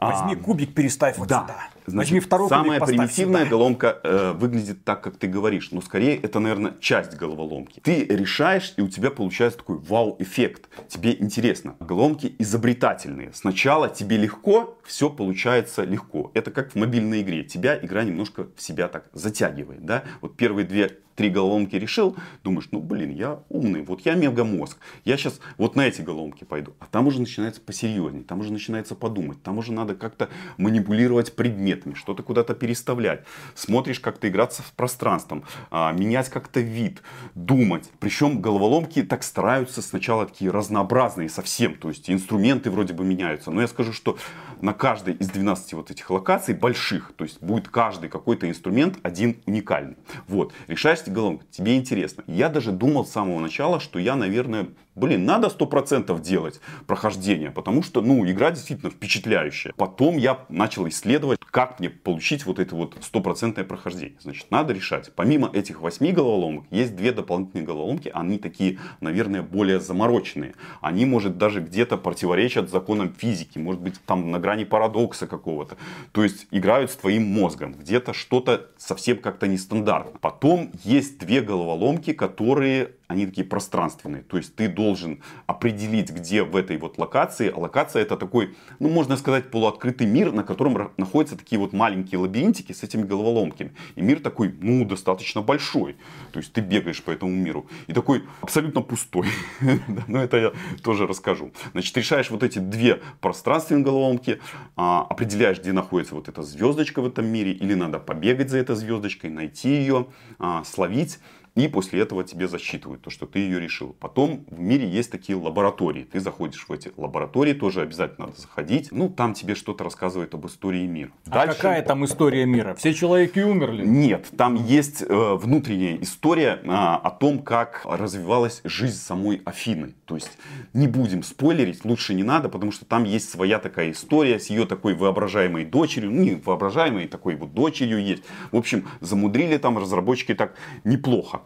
Возьми 0.00 0.34
а, 0.34 0.36
кубик, 0.36 0.74
переставь 0.74 1.16
вот 1.16 1.28
да. 1.28 1.42
сюда. 1.42 1.56
Значит, 1.86 2.10
Возьми 2.10 2.20
второй 2.20 2.48
самая 2.48 2.80
примитивная 2.80 3.40
сюда. 3.40 3.50
головоломка 3.50 4.00
э, 4.02 4.32
выглядит 4.32 4.84
так, 4.84 5.02
как 5.02 5.16
ты 5.16 5.26
говоришь. 5.26 5.70
Но 5.70 5.80
скорее 5.80 6.16
это, 6.16 6.40
наверное, 6.40 6.74
часть 6.80 7.16
головоломки. 7.16 7.80
Ты 7.80 8.04
решаешь, 8.04 8.74
и 8.76 8.82
у 8.82 8.88
тебя 8.88 9.10
получается 9.10 9.58
такой 9.58 9.78
вау-эффект. 9.78 10.68
Тебе 10.88 11.14
интересно. 11.18 11.76
Головоломки 11.80 12.34
изобретательные. 12.38 13.32
Сначала 13.32 13.88
тебе 13.88 14.16
легко, 14.16 14.78
все 14.84 15.10
получается 15.10 15.84
легко. 15.84 16.30
Это 16.34 16.50
как 16.50 16.72
в 16.72 16.74
мобильной 16.74 17.22
игре. 17.22 17.44
Тебя 17.44 17.78
игра 17.78 18.04
немножко 18.04 18.48
в 18.56 18.60
себя 18.60 18.88
так 18.88 19.08
затягивает. 19.12 19.84
Да? 19.84 20.04
Вот 20.20 20.36
первые 20.36 20.66
две 20.66 20.98
три 21.16 21.30
головоломки 21.30 21.74
решил, 21.76 22.16
думаешь, 22.44 22.68
ну 22.70 22.80
блин, 22.80 23.10
я 23.10 23.40
умный, 23.48 23.82
вот 23.82 24.02
я 24.02 24.14
мегамозг, 24.14 24.78
я 25.04 25.16
сейчас 25.16 25.40
вот 25.56 25.74
на 25.74 25.88
эти 25.88 26.02
головоломки 26.02 26.44
пойду. 26.44 26.74
А 26.78 26.86
там 26.86 27.06
уже 27.06 27.20
начинается 27.20 27.60
посерьезнее, 27.60 28.22
там 28.22 28.40
уже 28.40 28.52
начинается 28.52 28.94
подумать, 28.94 29.42
там 29.42 29.58
уже 29.58 29.72
надо 29.72 29.94
как-то 29.94 30.28
манипулировать 30.58 31.34
предметами, 31.34 31.94
что-то 31.94 32.22
куда-то 32.22 32.54
переставлять. 32.54 33.24
Смотришь, 33.54 33.98
как-то 33.98 34.28
играться 34.28 34.62
с 34.62 34.70
пространством, 34.76 35.44
а, 35.70 35.92
менять 35.92 36.28
как-то 36.28 36.60
вид, 36.60 37.02
думать. 37.34 37.90
Причем 37.98 38.40
головоломки 38.40 39.02
так 39.02 39.22
стараются 39.22 39.80
сначала 39.82 40.26
такие 40.26 40.50
разнообразные 40.50 41.28
совсем, 41.28 41.74
то 41.74 41.88
есть 41.88 42.10
инструменты 42.10 42.70
вроде 42.70 42.92
бы 42.92 43.04
меняются. 43.04 43.50
Но 43.50 43.62
я 43.62 43.68
скажу, 43.68 43.92
что 43.92 44.18
на 44.60 44.72
каждой 44.72 45.14
из 45.14 45.28
12 45.28 45.74
вот 45.74 45.90
этих 45.90 46.10
локаций 46.10 46.54
больших, 46.54 47.12
то 47.16 47.24
есть 47.24 47.42
будет 47.42 47.68
каждый 47.68 48.08
какой-то 48.08 48.48
инструмент 48.48 48.98
один 49.02 49.36
уникальный. 49.46 49.96
Вот, 50.28 50.52
решаешь 50.66 51.02
головоломку, 51.06 51.44
тебе 51.50 51.76
интересно. 51.76 52.24
Я 52.26 52.48
даже 52.48 52.72
думал 52.72 53.04
с 53.04 53.12
самого 53.12 53.40
начала, 53.40 53.80
что 53.80 53.98
я, 53.98 54.16
наверное, 54.16 54.68
блин, 54.96 55.24
надо 55.24 55.48
100% 55.48 56.20
делать 56.20 56.60
прохождение, 56.86 57.50
потому 57.50 57.82
что, 57.82 58.00
ну, 58.00 58.28
игра 58.28 58.50
действительно 58.50 58.90
впечатляющая. 58.90 59.72
Потом 59.76 60.16
я 60.16 60.40
начал 60.48 60.88
исследовать, 60.88 61.38
как 61.38 61.78
мне 61.78 61.90
получить 61.90 62.46
вот 62.46 62.58
это 62.58 62.74
вот 62.74 62.96
стопроцентное 63.02 63.64
прохождение. 63.64 64.16
Значит, 64.20 64.50
надо 64.50 64.72
решать. 64.72 65.12
Помимо 65.14 65.50
этих 65.52 65.80
восьми 65.80 66.12
головоломок, 66.12 66.64
есть 66.70 66.96
две 66.96 67.12
дополнительные 67.12 67.64
головоломки, 67.64 68.10
они 68.12 68.38
такие, 68.38 68.78
наверное, 69.00 69.42
более 69.42 69.80
замороченные. 69.80 70.54
Они, 70.80 71.04
может, 71.04 71.36
даже 71.38 71.60
где-то 71.60 71.98
противоречат 71.98 72.70
законам 72.70 73.12
физики, 73.16 73.58
может 73.58 73.82
быть, 73.82 74.00
там 74.06 74.30
на 74.30 74.38
грани 74.38 74.64
парадокса 74.64 75.26
какого-то. 75.26 75.76
То 76.12 76.24
есть, 76.24 76.46
играют 76.50 76.90
с 76.90 76.96
твоим 76.96 77.26
мозгом, 77.26 77.74
где-то 77.74 78.14
что-то 78.14 78.70
совсем 78.78 79.18
как-то 79.18 79.46
нестандартно. 79.46 80.18
Потом 80.20 80.70
есть 80.84 81.18
две 81.18 81.42
головоломки, 81.42 82.12
которые 82.14 82.92
они 83.08 83.26
такие 83.26 83.46
пространственные. 83.46 84.22
То 84.22 84.36
есть 84.36 84.54
ты 84.56 84.68
должен 84.68 85.22
определить, 85.46 86.10
где 86.10 86.42
в 86.42 86.56
этой 86.56 86.76
вот 86.76 86.98
локации. 86.98 87.52
А 87.54 87.58
локация 87.58 88.02
это 88.02 88.16
такой, 88.16 88.56
ну 88.78 88.88
можно 88.88 89.16
сказать, 89.16 89.50
полуоткрытый 89.50 90.06
мир, 90.06 90.32
на 90.32 90.42
котором 90.42 90.90
находятся 90.96 91.36
такие 91.36 91.58
вот 91.58 91.72
маленькие 91.72 92.18
лабиринтики 92.18 92.72
с 92.72 92.82
этими 92.82 93.02
головоломками. 93.02 93.72
И 93.94 94.02
мир 94.02 94.20
такой, 94.20 94.54
ну, 94.60 94.84
достаточно 94.84 95.40
большой. 95.40 95.96
То 96.32 96.40
есть 96.40 96.52
ты 96.52 96.60
бегаешь 96.60 97.02
по 97.02 97.10
этому 97.10 97.32
миру. 97.32 97.66
И 97.86 97.92
такой 97.92 98.24
абсолютно 98.40 98.82
пустой. 98.82 99.28
Но 100.08 100.22
это 100.22 100.36
я 100.36 100.52
тоже 100.82 101.06
расскажу. 101.06 101.52
Значит, 101.72 101.96
решаешь 101.96 102.30
вот 102.30 102.42
эти 102.42 102.58
две 102.58 103.00
пространственные 103.20 103.84
головоломки, 103.84 104.40
а, 104.74 105.06
определяешь, 105.08 105.60
где 105.60 105.72
находится 105.72 106.14
вот 106.14 106.28
эта 106.28 106.42
звездочка 106.42 107.00
в 107.00 107.06
этом 107.06 107.26
мире, 107.26 107.52
или 107.52 107.74
надо 107.74 107.98
побегать 107.98 108.50
за 108.50 108.58
этой 108.58 108.76
звездочкой, 108.76 109.30
найти 109.30 109.68
ее, 109.68 110.08
а, 110.38 110.64
словить. 110.64 111.18
И 111.56 111.68
после 111.68 112.02
этого 112.02 112.22
тебе 112.22 112.48
засчитывают 112.48 113.00
то, 113.00 113.08
что 113.08 113.26
ты 113.26 113.38
ее 113.38 113.58
решил. 113.58 113.96
Потом 113.98 114.44
в 114.50 114.60
мире 114.60 114.86
есть 114.86 115.10
такие 115.10 115.36
лаборатории. 115.38 116.04
Ты 116.04 116.20
заходишь 116.20 116.68
в 116.68 116.72
эти 116.72 116.92
лаборатории, 116.98 117.54
тоже 117.54 117.80
обязательно 117.80 118.26
надо 118.26 118.38
заходить. 118.38 118.92
Ну, 118.92 119.08
там 119.08 119.32
тебе 119.32 119.54
что-то 119.54 119.82
рассказывает 119.82 120.34
об 120.34 120.46
истории 120.46 120.86
мира. 120.86 121.10
А 121.26 121.30
Дальше... 121.30 121.56
какая 121.56 121.82
там 121.82 122.04
история 122.04 122.44
мира? 122.44 122.74
Все 122.74 122.92
человеки 122.92 123.40
умерли? 123.40 123.86
Нет, 123.86 124.26
там 124.36 124.54
есть 124.54 125.00
э, 125.00 125.06
внутренняя 125.08 125.96
история 125.96 126.60
э, 126.62 126.68
о 126.68 127.10
том, 127.10 127.38
как 127.38 127.80
развивалась 127.84 128.60
жизнь 128.64 128.98
самой 128.98 129.40
Афины. 129.46 129.94
То 130.04 130.16
есть 130.16 130.36
не 130.74 130.88
будем 130.88 131.22
спойлерить, 131.22 131.86
лучше 131.86 132.12
не 132.12 132.22
надо, 132.22 132.50
потому 132.50 132.70
что 132.70 132.84
там 132.84 133.04
есть 133.04 133.30
своя 133.30 133.58
такая 133.58 133.92
история 133.92 134.38
с 134.38 134.50
ее 134.50 134.66
такой 134.66 134.94
воображаемой 134.94 135.64
дочерью. 135.64 136.10
Ну, 136.10 136.22
не 136.22 136.34
воображаемой, 136.34 137.08
такой 137.08 137.34
вот 137.36 137.54
дочерью 137.54 138.04
есть. 138.04 138.24
В 138.52 138.56
общем, 138.56 138.86
замудрили 139.00 139.56
там 139.56 139.78
разработчики 139.78 140.34
так 140.34 140.54
неплохо. 140.84 141.45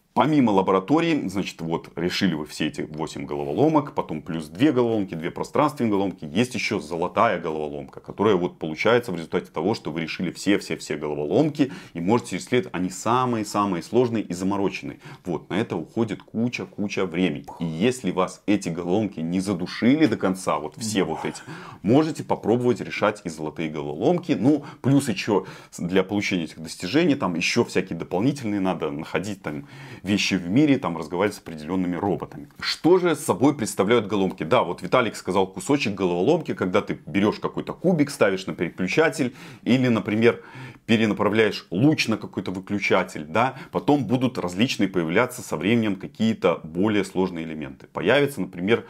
Помимо 0.13 0.51
лаборатории, 0.51 1.29
значит, 1.29 1.61
вот 1.61 1.89
решили 1.95 2.33
вы 2.33 2.45
все 2.45 2.67
эти 2.67 2.81
8 2.81 3.25
головоломок, 3.25 3.95
потом 3.95 4.21
плюс 4.21 4.47
2 4.47 4.73
головоломки, 4.73 5.15
2 5.15 5.31
пространственные 5.31 5.89
головоломки, 5.89 6.25
есть 6.25 6.53
еще 6.53 6.81
золотая 6.81 7.39
головоломка, 7.39 8.01
которая 8.01 8.35
вот 8.35 8.59
получается 8.59 9.13
в 9.13 9.15
результате 9.15 9.49
того, 9.51 9.73
что 9.73 9.89
вы 9.89 10.01
решили 10.01 10.29
все-все-все 10.31 10.97
головоломки 10.97 11.71
и 11.93 12.01
можете 12.01 12.35
исследовать, 12.35 12.75
они 12.75 12.89
самые-самые 12.89 13.83
сложные 13.83 14.23
и 14.23 14.33
замороченные. 14.33 14.99
Вот, 15.23 15.49
на 15.49 15.53
это 15.53 15.77
уходит 15.77 16.21
куча-куча 16.23 17.05
времени. 17.05 17.45
И 17.59 17.65
если 17.65 18.11
вас 18.11 18.43
эти 18.47 18.67
головоломки 18.67 19.21
не 19.21 19.39
задушили 19.39 20.07
до 20.07 20.17
конца, 20.17 20.59
вот 20.59 20.75
все 20.75 21.05
вот 21.05 21.23
эти, 21.23 21.41
можете 21.83 22.25
попробовать 22.25 22.81
решать 22.81 23.21
и 23.23 23.29
золотые 23.29 23.69
головоломки. 23.69 24.33
Ну, 24.33 24.65
плюс 24.81 25.07
еще 25.07 25.45
для 25.77 26.03
получения 26.03 26.43
этих 26.43 26.59
достижений, 26.59 27.15
там 27.15 27.35
еще 27.35 27.63
всякие 27.63 27.97
дополнительные 27.97 28.59
надо 28.59 28.91
находить 28.91 29.41
там 29.41 29.69
вещи 30.03 30.35
в 30.35 30.49
мире, 30.49 30.77
там 30.77 30.97
разговаривать 30.97 31.35
с 31.35 31.39
определенными 31.39 31.95
роботами. 31.95 32.47
Что 32.59 32.97
же 32.97 33.15
собой 33.15 33.55
представляют 33.55 34.07
головоломки? 34.07 34.43
Да, 34.43 34.63
вот 34.63 34.81
Виталик 34.81 35.15
сказал 35.15 35.47
кусочек 35.47 35.93
головоломки, 35.93 36.53
когда 36.53 36.81
ты 36.81 36.99
берешь 37.05 37.39
какой-то 37.39 37.73
кубик, 37.73 38.09
ставишь 38.09 38.47
на 38.47 38.53
переключатель 38.53 39.35
или, 39.63 39.87
например, 39.87 40.43
перенаправляешь 40.85 41.67
луч 41.71 42.07
на 42.07 42.17
какой-то 42.17 42.51
выключатель, 42.51 43.25
да, 43.25 43.55
потом 43.71 44.05
будут 44.05 44.37
различные 44.37 44.89
появляться 44.89 45.41
со 45.41 45.55
временем 45.55 45.95
какие-то 45.95 46.59
более 46.63 47.05
сложные 47.05 47.45
элементы. 47.45 47.87
Появится, 47.87 48.41
например, 48.41 48.85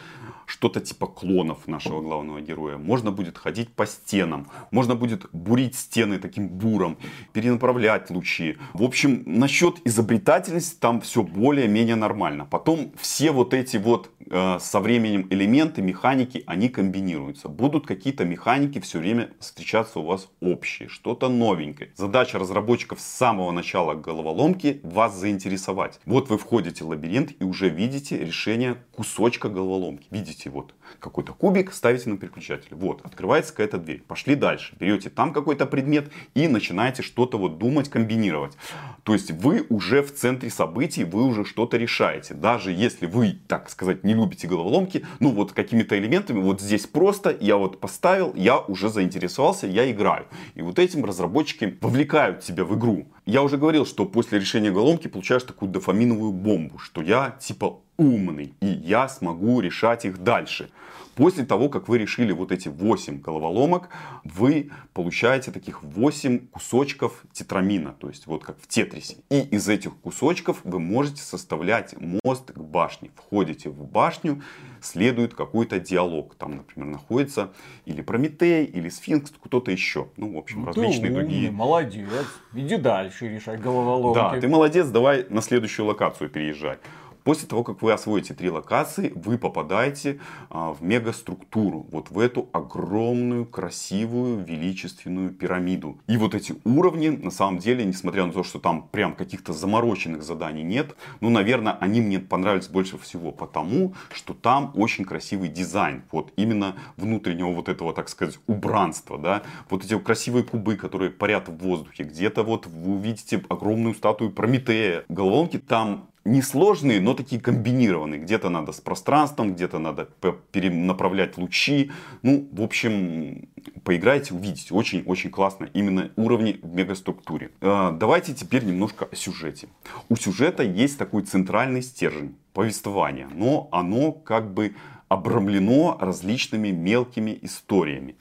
что-то 0.52 0.82
типа 0.82 1.08
клонов 1.08 1.68
нашего 1.68 2.02
главного 2.02 2.42
героя. 2.42 2.78
Можно 2.78 3.12
будет 3.12 3.38
ходить 3.38 3.70
по 3.70 3.86
стенам, 3.86 4.48
можно 4.72 4.96
будет 4.96 5.28
бурить 5.32 5.76
стены 5.76 6.20
таким 6.20 6.50
буром, 6.50 6.98
перенаправлять 7.34 8.10
лучи. 8.10 8.58
В 8.74 8.84
общем, 8.84 9.24
насчет 9.26 9.76
изобретательности 9.86 10.78
там 10.80 11.01
все 11.02 11.24
более-менее 11.24 11.96
нормально. 11.96 12.46
Потом 12.46 12.92
все 13.00 13.32
вот 13.32 13.54
эти 13.54 13.78
вот 13.78 14.10
э, 14.30 14.58
со 14.60 14.80
временем 14.80 15.28
элементы, 15.30 15.82
механики, 15.82 16.44
они 16.46 16.70
комбинируются. 16.70 17.50
Будут 17.50 17.86
какие-то 17.86 18.26
механики 18.26 18.80
все 18.80 19.00
время 19.00 19.32
встречаться 19.40 20.00
у 20.00 20.04
вас 20.04 20.30
общие, 20.42 20.90
что-то 20.90 21.30
новенькое. 21.30 21.92
Задача 21.96 22.40
разработчиков 22.40 23.00
с 23.00 23.06
самого 23.06 23.52
начала 23.52 23.94
головоломки 23.94 24.80
вас 24.84 25.16
заинтересовать. 25.16 26.00
Вот 26.06 26.30
вы 26.30 26.38
входите 26.38 26.84
в 26.84 26.90
лабиринт 26.90 27.34
и 27.40 27.44
уже 27.44 27.70
видите 27.70 28.18
решение 28.18 28.78
кусочка 28.92 29.50
головоломки. 29.50 30.08
Видите 30.12 30.50
вот 30.50 30.74
какой-то 31.00 31.34
кубик, 31.34 31.74
ставите 31.74 32.10
на 32.10 32.18
переключатель. 32.18 32.70
Вот, 32.72 33.02
открывается 33.04 33.52
какая-то 33.52 33.78
дверь. 33.78 34.04
Пошли 34.08 34.36
дальше. 34.36 34.76
Берете 34.80 35.10
там 35.10 35.34
какой-то 35.34 35.66
предмет 35.66 36.12
и 36.34 36.48
начинаете 36.48 37.04
что-то 37.04 37.38
вот 37.38 37.58
думать, 37.58 37.90
комбинировать. 37.90 38.58
То 39.04 39.14
есть 39.14 39.32
вы 39.32 39.66
уже 39.70 40.02
в 40.04 40.14
центре 40.14 40.50
событий, 40.50 41.04
вы 41.04 41.24
уже 41.24 41.46
что-то 41.46 41.78
решаете. 41.78 42.34
Даже 42.34 42.72
если 42.72 43.06
вы, 43.06 43.38
так 43.48 43.70
сказать, 43.70 44.04
не 44.04 44.14
любите 44.14 44.48
головоломки, 44.48 45.06
ну 45.20 45.32
вот 45.32 45.54
какими-то 45.54 45.98
элементами, 45.98 46.40
вот 46.40 46.62
здесь 46.62 46.88
просто, 46.88 47.36
я 47.40 47.58
вот 47.58 47.80
поставил, 47.80 48.34
я 48.36 48.60
уже 48.60 48.90
заинтересовался, 48.90 49.68
я 49.68 49.90
играю. 49.92 50.26
И 50.56 50.62
вот 50.62 50.80
этим 50.80 51.06
разработчики 51.06 51.78
вовлекают 51.82 52.42
тебя 52.42 52.66
в 52.66 52.78
игру. 52.78 53.08
Я 53.26 53.44
уже 53.44 53.58
говорил, 53.58 53.86
что 53.86 54.06
после 54.06 54.40
решения 54.40 54.72
головоломки 54.72 55.08
получаешь 55.08 55.44
такую 55.44 55.72
дофаминовую 55.72 56.32
бомбу, 56.32 56.80
что 56.80 57.02
я 57.02 57.38
типа 57.40 57.80
умный, 58.02 58.54
и 58.62 58.66
я 58.68 59.08
смогу 59.08 59.60
решать 59.60 60.06
их 60.06 60.18
дальше. 60.24 60.70
После 61.16 61.44
того, 61.46 61.68
как 61.70 61.90
вы 61.90 61.98
решили 61.98 62.32
вот 62.32 62.52
эти 62.54 62.70
8 62.70 63.20
головоломок, 63.20 63.90
вы 64.24 64.72
получаете 64.94 65.52
таких 65.52 65.84
8 65.84 66.48
кусочков 66.48 67.24
тетрамина, 67.34 67.92
то 67.92 68.08
есть 68.08 68.28
вот 68.28 68.44
как 68.44 68.58
в 68.60 68.66
тетрисе. 68.68 69.18
И 69.30 69.42
из 69.42 69.68
этих 69.68 69.96
кусочков 69.98 70.62
вы 70.64 70.80
можете 70.80 71.22
составлять 71.22 71.96
мост 72.24 72.52
к 72.54 72.58
башне. 72.58 73.12
Входите 73.16 73.70
в 73.70 73.84
башню, 73.86 74.42
следует 74.82 75.34
какой-то 75.34 75.80
диалог. 75.80 76.36
Там, 76.36 76.56
например, 76.56 76.88
находится 76.90 77.52
или 77.86 78.02
Прометей, 78.02 78.64
или 78.64 78.88
Сфинкс, 78.88 79.34
кто-то 79.44 79.70
еще. 79.70 80.08
Ну, 80.16 80.34
в 80.34 80.38
общем, 80.38 80.62
Ну, 80.62 80.68
различные 80.68 81.02
ты 81.02 81.08
умный, 81.08 81.20
другие. 81.20 81.52
молодец. 81.52 82.08
Иди 82.54 82.78
дальше 82.78 83.28
решай 83.28 83.58
головоломки. 83.58 84.16
Да, 84.16 84.40
ты 84.40 84.48
молодец, 84.48 84.88
давай 84.88 85.26
на 85.30 85.42
следующую 85.42 85.86
локацию 85.88 86.30
переезжай. 86.30 86.78
После 87.24 87.48
того, 87.48 87.64
как 87.64 87.82
вы 87.82 87.92
освоите 87.92 88.34
три 88.34 88.50
локации, 88.50 89.12
вы 89.16 89.38
попадаете 89.38 90.20
а, 90.50 90.74
в 90.74 90.82
мегаструктуру, 90.82 91.86
вот 91.92 92.10
в 92.10 92.20
эту 92.20 92.50
огромную, 92.52 93.46
красивую, 93.46 94.44
величественную 94.44 95.32
пирамиду. 95.32 96.00
И 96.08 96.18
вот 96.18 96.34
эти 96.34 96.56
уровни, 96.64 97.10
на 97.10 97.32
самом 97.32 97.60
деле, 97.60 97.86
несмотря 97.86 98.26
на 98.26 98.32
то, 98.32 98.44
что 98.44 98.60
там 98.60 98.88
прям 98.92 99.16
каких-то 99.16 99.54
замороченных 99.54 100.24
заданий 100.24 100.64
нет, 100.64 100.96
ну, 101.20 101.30
наверное, 101.30 101.74
они 101.74 102.02
мне 102.02 102.20
понравились 102.20 102.68
больше 102.68 102.98
всего 102.98 103.32
потому, 103.32 103.94
что 104.12 104.34
там 104.34 104.72
очень 104.76 105.06
красивый 105.06 105.50
дизайн, 105.50 106.04
вот 106.12 106.34
именно 106.36 106.76
внутреннего 106.98 107.52
вот 107.52 107.70
этого, 107.70 107.94
так 107.94 108.10
сказать, 108.10 108.40
убранства, 108.48 109.18
да, 109.18 109.44
вот 109.70 109.86
эти 109.86 109.98
красивые 110.00 110.44
кубы, 110.44 110.76
которые 110.76 111.12
парят 111.12 111.50
в 111.50 111.58
воздухе, 111.58 112.04
где-то 112.04 112.44
вот 112.44 112.66
вы 112.66 112.96
увидите 112.96 113.44
огромную 113.50 113.94
статую 113.94 114.32
Прометея. 114.32 115.04
Головоломки 115.10 115.60
там 115.60 116.11
несложные, 116.24 117.02
но 117.02 117.14
такие 117.14 117.42
комбинированные. 117.42 118.20
Где-то 118.20 118.50
надо 118.50 118.72
с 118.72 118.80
пространством, 118.80 119.54
где-то 119.54 119.80
надо 119.80 120.10
перенаправлять 120.52 121.38
лучи. 121.38 121.92
Ну, 122.22 122.48
в 122.52 122.62
общем, 122.62 123.50
поиграйте, 123.84 124.34
увидите. 124.34 124.74
Очень-очень 124.74 125.32
классно. 125.32 125.70
Именно 125.74 126.12
уровни 126.16 126.60
в 126.62 126.74
мегаструктуре. 126.74 127.52
Э, 127.62 127.92
Давайте 127.98 128.34
теперь 128.34 128.64
немножко 128.64 129.06
о 129.12 129.16
сюжете. 129.16 129.68
У 130.10 130.16
сюжета 130.16 130.64
есть 130.64 130.98
такой 130.98 131.24
центральный 131.24 131.82
стержень 131.82 132.36
повествования, 132.54 133.28
но 133.34 133.68
оно 133.72 134.12
как 134.12 134.54
бы 134.54 134.76
обрамлено 135.08 135.98
различными 136.00 136.70
мелкими 136.70 137.38
историями. 137.42 138.16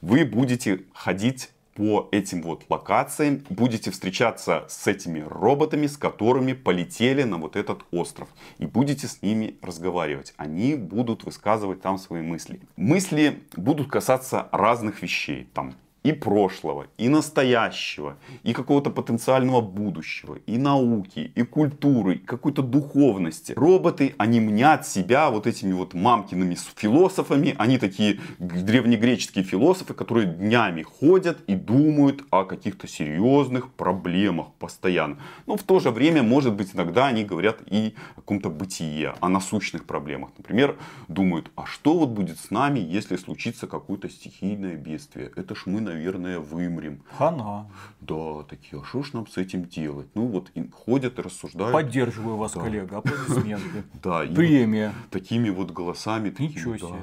Вы 0.00 0.24
будете 0.24 0.84
ходить 0.92 1.50
по 1.76 2.08
этим 2.10 2.42
вот 2.42 2.64
локациям, 2.68 3.44
будете 3.50 3.90
встречаться 3.90 4.64
с 4.68 4.86
этими 4.86 5.20
роботами, 5.20 5.86
с 5.86 5.96
которыми 5.96 6.54
полетели 6.54 7.22
на 7.22 7.36
вот 7.36 7.54
этот 7.54 7.84
остров. 7.90 8.28
И 8.58 8.66
будете 8.66 9.06
с 9.06 9.22
ними 9.22 9.56
разговаривать. 9.60 10.32
Они 10.38 10.74
будут 10.74 11.24
высказывать 11.24 11.82
там 11.82 11.98
свои 11.98 12.22
мысли. 12.22 12.60
Мысли 12.76 13.42
будут 13.56 13.90
касаться 13.90 14.48
разных 14.52 15.02
вещей. 15.02 15.48
Там 15.52 15.74
и 16.06 16.12
прошлого, 16.12 16.86
и 16.98 17.08
настоящего, 17.08 18.16
и 18.44 18.52
какого-то 18.52 18.90
потенциального 18.90 19.60
будущего, 19.60 20.38
и 20.46 20.56
науки, 20.56 21.32
и 21.34 21.42
культуры, 21.42 22.14
и 22.14 22.18
какой-то 22.18 22.62
духовности. 22.62 23.54
Роботы, 23.56 24.14
они 24.16 24.38
мнят 24.38 24.86
себя 24.86 25.30
вот 25.30 25.48
этими 25.48 25.72
вот 25.72 25.94
мамкиными 25.94 26.56
философами. 26.76 27.56
Они 27.58 27.78
такие 27.78 28.20
древнегреческие 28.38 29.42
философы, 29.42 29.94
которые 29.94 30.26
днями 30.26 30.82
ходят 30.82 31.38
и 31.48 31.56
думают 31.56 32.22
о 32.30 32.44
каких-то 32.44 32.86
серьезных 32.86 33.72
проблемах 33.72 34.46
постоянно. 34.60 35.16
Но 35.46 35.56
в 35.56 35.64
то 35.64 35.80
же 35.80 35.90
время, 35.90 36.22
может 36.22 36.54
быть, 36.54 36.70
иногда 36.74 37.08
они 37.08 37.24
говорят 37.24 37.58
и 37.66 37.94
о 38.14 38.20
каком-то 38.20 38.48
бытие, 38.48 39.14
о 39.20 39.28
насущных 39.28 39.84
проблемах. 39.84 40.30
Например, 40.38 40.76
думают, 41.08 41.50
а 41.56 41.66
что 41.66 41.98
вот 41.98 42.10
будет 42.10 42.38
с 42.38 42.50
нами, 42.50 42.78
если 42.78 43.16
случится 43.16 43.66
какое-то 43.66 44.08
стихийное 44.08 44.76
бедствие? 44.76 45.32
Это 45.34 45.56
ж 45.56 45.62
мы, 45.66 45.80
наверное, 45.80 45.95
вымрем. 46.40 47.02
Хана. 47.16 47.66
Да, 48.00 48.42
такие, 48.48 48.80
а 48.80 48.84
что 48.84 49.02
ж 49.02 49.12
нам 49.12 49.26
с 49.26 49.36
этим 49.36 49.64
делать? 49.64 50.08
Ну 50.14 50.26
вот 50.26 50.50
ходят 50.72 51.18
и 51.18 51.22
рассуждают. 51.22 51.72
Поддерживаю 51.72 52.36
вас, 52.36 52.52
коллега. 52.52 52.98
Аплодисменты. 52.98 53.84
Да, 54.02 54.20
Премия. 54.34 54.92
такими 55.10 55.50
вот 55.50 55.70
голосами. 55.70 56.34
Ничего 56.38 56.72
да, 56.72 56.78
себе. 56.78 56.98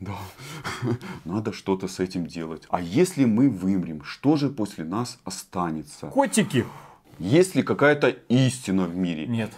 Да, 0.00 0.16
надо 1.24 1.52
что-то 1.52 1.88
с 1.88 2.00
этим 2.00 2.26
делать. 2.26 2.64
А 2.70 2.80
если 2.80 3.24
мы 3.24 3.48
вымрем, 3.48 4.02
что 4.04 4.36
же 4.36 4.48
после 4.48 4.84
нас 4.84 5.18
останется? 5.24 6.06
Котики. 6.08 6.64
Есть 7.18 7.54
ли 7.54 7.62
какая-то 7.62 8.08
истина 8.28 8.84
в 8.84 8.96
мире? 8.96 9.26
Нет. 9.26 9.50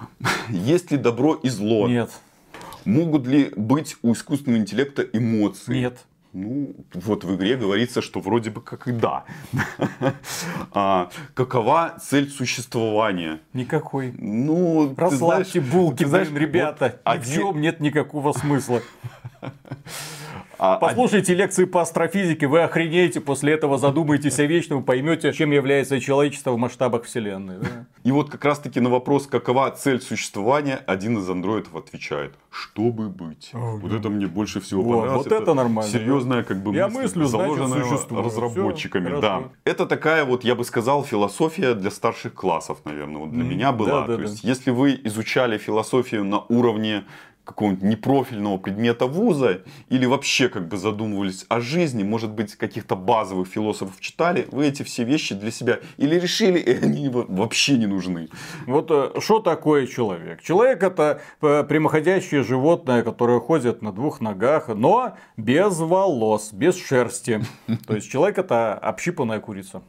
Есть 0.48 0.90
ли 0.90 0.98
добро 0.98 1.34
и 1.34 1.48
зло? 1.48 1.88
Нет. 1.88 2.10
Могут 2.84 3.26
ли 3.26 3.52
быть 3.56 3.96
у 4.02 4.12
искусственного 4.12 4.60
интеллекта 4.60 5.02
эмоции? 5.02 5.74
Нет. 5.74 5.98
Ну, 6.34 6.74
вот 6.94 7.24
в 7.24 7.34
игре 7.36 7.56
говорится, 7.56 8.02
что 8.02 8.20
вроде 8.20 8.50
бы 8.50 8.60
как 8.60 8.86
и 8.86 8.92
да. 8.92 9.24
А, 10.72 11.08
Какова 11.34 11.94
цель 12.00 12.28
существования? 12.30 13.40
Никакой. 13.54 14.12
Ну, 14.18 14.94
Расслабьте 14.96 15.60
знаешь- 15.60 15.72
булки, 15.72 16.02
ты 16.02 16.06
знаешь, 16.08 16.28
блин, 16.28 16.42
ребята. 16.42 16.84
вот 16.84 17.00
один- 17.04 17.34
чем 17.34 17.60
нет 17.60 17.80
никакого 17.80 18.32
смысла. 18.32 18.82
А, 20.58 20.76
Послушайте 20.78 21.34
лекции 21.34 21.64
по 21.64 21.80
астрофизике, 21.82 22.46
вы 22.46 22.62
охренеете, 22.62 23.20
после 23.20 23.52
этого 23.52 23.78
задумаетесь 23.78 24.38
о 24.38 24.44
вечном, 24.44 24.82
поймете, 24.82 25.32
чем 25.32 25.50
является 25.52 26.00
человечество 26.00 26.52
в 26.52 26.58
масштабах 26.58 27.04
Вселенной. 27.04 27.58
да. 27.58 27.86
И 28.04 28.10
вот 28.10 28.30
как 28.30 28.44
раз 28.44 28.58
таки 28.58 28.80
на 28.80 28.88
вопрос, 28.88 29.26
какова 29.26 29.70
цель 29.70 30.00
существования, 30.00 30.80
один 30.86 31.18
из 31.18 31.28
андроидов 31.28 31.76
отвечает, 31.76 32.32
чтобы 32.50 33.08
быть. 33.08 33.50
Вот 33.52 33.92
это 33.92 34.08
мне 34.08 34.26
больше 34.26 34.60
всего 34.60 34.82
Вот, 34.82 35.00
понравилось. 35.00 35.26
вот 35.26 35.32
это 35.42 35.54
нормально, 35.54 35.92
Серьезная 35.92 36.42
как 36.42 36.62
бы 36.62 36.74
Я 36.74 36.88
мысль, 36.88 37.18
мыслю, 37.18 37.24
заложенная 37.26 37.84
разработчиками. 38.22 39.20
Да. 39.20 39.44
Это 39.64 39.86
такая 39.86 40.24
вот, 40.24 40.44
я 40.44 40.54
бы 40.54 40.64
сказал, 40.64 41.04
философия 41.04 41.74
для 41.74 41.90
старших 41.90 42.34
классов, 42.34 42.78
наверное. 42.84 43.18
Вот 43.18 43.30
для 43.32 43.44
меня 43.44 43.72
была. 43.72 43.88
да, 43.88 44.00
да, 44.00 44.06
То 44.06 44.16
да. 44.16 44.22
есть, 44.22 44.44
если 44.44 44.70
вы 44.70 44.98
изучали 45.04 45.58
философию 45.58 46.24
на 46.24 46.40
уровне 46.48 47.04
какого-нибудь 47.48 47.82
непрофильного 47.82 48.58
предмета 48.58 49.06
вуза 49.06 49.62
или 49.88 50.04
вообще 50.04 50.50
как 50.50 50.68
бы 50.68 50.76
задумывались 50.76 51.46
о 51.48 51.60
жизни, 51.60 52.02
может 52.02 52.30
быть, 52.30 52.54
каких-то 52.56 52.94
базовых 52.94 53.48
философов 53.48 53.98
читали, 54.00 54.46
вы 54.52 54.66
эти 54.66 54.82
все 54.82 55.04
вещи 55.04 55.34
для 55.34 55.50
себя 55.50 55.80
или 55.96 56.16
решили, 56.16 56.58
и 56.58 56.84
они 56.84 57.08
вообще 57.08 57.78
не 57.78 57.86
нужны. 57.86 58.28
Вот 58.66 58.90
э, 58.90 59.18
что 59.20 59.40
такое 59.40 59.86
человек? 59.86 60.42
Человек 60.42 60.82
это 60.82 61.22
э, 61.40 61.64
прямоходящее 61.64 62.42
животное, 62.42 63.02
которое 63.02 63.40
ходит 63.40 63.80
на 63.80 63.92
двух 63.92 64.20
ногах, 64.20 64.68
но 64.68 65.16
без 65.38 65.78
волос, 65.78 66.52
без 66.52 66.76
шерсти. 66.76 67.40
То 67.86 67.94
есть 67.94 68.10
человек 68.10 68.38
это 68.38 68.74
общипанная 68.74 69.40
курица. 69.40 69.82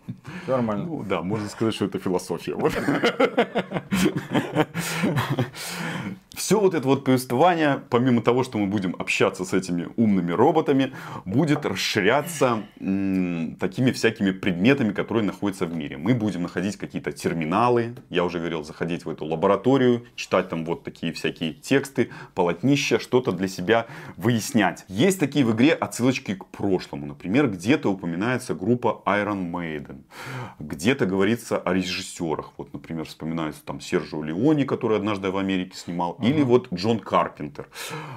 Нормально. 0.47 0.85
Ну 0.85 1.03
да, 1.03 1.21
можно 1.21 1.49
сказать, 1.49 1.75
что 1.75 1.85
это 1.85 1.99
философия. 1.99 2.55
Все 6.39 6.58
вот 6.58 6.73
это 6.73 6.88
вот 6.88 7.04
повествование, 7.04 7.82
помимо 7.89 8.21
того, 8.21 8.45
что 8.45 8.58
мы 8.58 8.67
будем 8.67 8.95
общаться 8.97 9.43
с 9.43 9.54
этими 9.54 9.89
умными 9.97 10.32
роботами, 10.32 10.93
будет 11.25 11.65
расширяться 11.65 12.63
м, 12.80 13.58
такими 13.60 13.91
всякими 13.91 14.32
предметами, 14.32 14.93
которые 14.93 15.25
находятся 15.25 15.65
в 15.65 15.75
мире. 15.75 15.97
Мы 15.97 16.13
будем 16.13 16.43
находить 16.43 16.78
какие-то 16.78 17.12
терминалы, 17.12 17.93
я 18.10 18.23
уже 18.23 18.39
говорил, 18.39 18.63
заходить 18.63 19.04
в 19.04 19.10
эту 19.10 19.25
лабораторию, 19.25 20.06
читать 20.15 20.47
там 20.47 20.63
вот 20.63 20.86
такие 20.86 21.12
всякие 21.12 21.52
тексты, 21.52 22.10
полотнища, 22.36 22.99
что-то 22.99 23.34
для 23.34 23.49
себя 23.49 23.88
выяснять. 24.15 24.86
Есть 24.88 25.19
такие 25.19 25.43
в 25.43 25.52
игре 25.52 25.73
отсылочки 25.73 26.36
к 26.36 26.45
прошлому. 26.45 27.06
Например, 27.06 27.49
где-то 27.49 27.91
упоминается 27.91 28.56
группа 28.56 29.02
Iron 29.06 29.52
Maiden, 29.52 30.04
где-то 30.58 31.06
говорится 31.06 31.58
о 31.58 31.73
режиссерах. 31.73 32.54
Вот, 32.56 32.71
например, 32.71 33.04
вспоминается 33.04 33.62
там 33.65 33.82
Сержио 33.82 34.23
Леони, 34.23 34.63
который 34.63 34.95
однажды 34.95 35.32
в 35.32 35.38
Америке 35.38 35.75
снимал, 35.75 36.15
или 36.29 36.43
вот 36.43 36.67
Джон 36.73 36.99
Карпентер, 36.99 37.67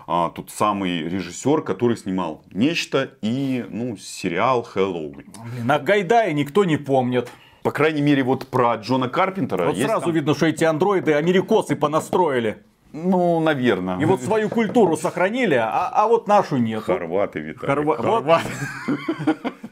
а, 0.06 0.30
тот 0.30 0.50
самый 0.50 1.02
режиссер, 1.08 1.62
который 1.62 1.96
снимал 1.96 2.42
нечто 2.52 3.10
и 3.22 3.64
ну, 3.68 3.96
сериал 3.96 4.62
Хэллоуин. 4.62 5.14
Блин, 5.54 5.70
а 5.70 5.78
Гайдая 5.78 6.32
никто 6.32 6.64
не 6.64 6.76
помнит. 6.76 7.30
По 7.62 7.70
крайней 7.70 8.02
мере, 8.02 8.22
вот 8.24 8.48
про 8.48 8.74
Джона 8.76 9.08
Карпентера. 9.08 9.66
Вот 9.66 9.76
сразу 9.76 10.06
там- 10.06 10.12
видно, 10.12 10.34
что 10.34 10.46
эти 10.46 10.64
андроиды 10.64 11.14
америкосы 11.14 11.76
понастроили. 11.76 12.62
Ну, 12.92 13.40
наверное. 13.40 13.98
И 13.98 14.04
вот 14.04 14.20
свою 14.20 14.48
культуру 14.50 14.96
сохранили, 14.96 15.54
а, 15.54 15.88
а 15.94 16.08
вот 16.08 16.28
нашу 16.28 16.58
нет. 16.58 16.82
Хорваты, 16.82 17.40
Виталий. 17.40 17.72
Хорва- 17.74 17.96
Хорваты. 17.96 18.44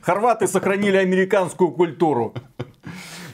Хорваты 0.00 0.46
сохранили 0.46 0.96
американскую 0.96 1.70
культуру. 1.72 2.32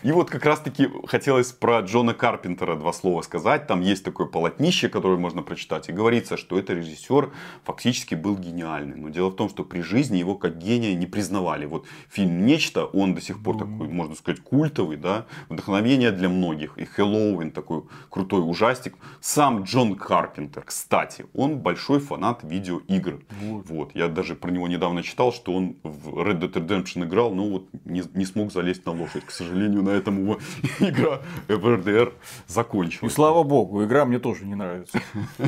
И 0.07 0.13
вот 0.13 0.31
как 0.31 0.45
раз 0.45 0.61
таки 0.61 0.89
хотелось 1.09 1.51
про 1.51 1.81
Джона 1.81 2.15
Карпентера 2.15 2.77
два 2.77 2.93
слова 2.93 3.23
сказать. 3.23 3.67
Там 3.67 3.81
есть 3.81 4.05
такое 4.05 4.29
полотнище, 4.29 4.89
которое 4.89 5.19
можно 5.19 5.43
прочитать. 5.43 5.89
И 5.89 5.93
говорится, 5.93 6.37
что 6.37 6.57
это 6.57 6.75
режиссер 6.75 7.33
фактически 7.65 8.15
был 8.15 8.39
гениальный. 8.39 8.95
Но 8.95 9.09
дело 9.09 9.31
в 9.31 9.35
том, 9.35 9.49
что 9.49 9.65
при 9.65 9.81
жизни 9.81 10.19
его 10.19 10.37
как 10.37 10.59
гения 10.59 10.95
не 10.95 11.07
признавали. 11.07 11.67
Вот 11.67 11.87
фильм 12.09 12.47
«Нечто», 12.47 12.85
он 12.85 13.17
до 13.17 13.21
сих 13.21 13.43
пор 13.43 13.59
такой, 13.59 13.89
можно 13.89 14.15
сказать, 14.15 14.41
культовый, 14.43 14.97
да, 14.97 15.27
вдохновение 15.49 16.13
для 16.13 16.29
многих. 16.29 16.79
И 16.79 16.85
«Хэллоуин» 16.85 17.51
такой 17.51 17.83
крутой 18.09 18.49
ужастик. 18.49 18.95
Сам 19.21 19.65
Джон 19.65 19.97
Карпентер, 19.97 20.63
кстати, 20.63 21.27
он 21.35 21.59
большой 21.59 21.99
фанат 21.99 22.45
видеоигр. 22.45 23.25
Вот. 23.41 23.91
Я 23.97 24.07
даже 24.07 24.37
про 24.37 24.53
него 24.53 24.69
недавно 24.69 25.03
читал, 25.03 25.33
что 25.33 25.53
он 25.53 25.75
в 25.83 26.11
Red 26.11 26.39
Dead 26.39 26.53
Redemption 26.53 27.05
играл, 27.05 27.35
но 27.35 27.49
вот 27.49 27.67
не, 27.85 28.05
не 28.15 28.25
смог 28.25 28.53
залезть 28.53 28.87
на 28.87 28.93
лошадь. 28.93 29.25
К 29.25 29.33
сожалению, 29.33 29.83
на 29.83 29.96
этом 29.97 30.23
его 30.23 30.39
игра 30.81 31.21
РДР 31.49 32.09
И 32.09 32.53
закончилась. 32.53 33.13
слава 33.13 33.43
богу, 33.43 33.85
игра 33.85 34.05
мне 34.05 34.19
тоже 34.19 34.45
не 34.45 34.55
нравится. 34.55 35.01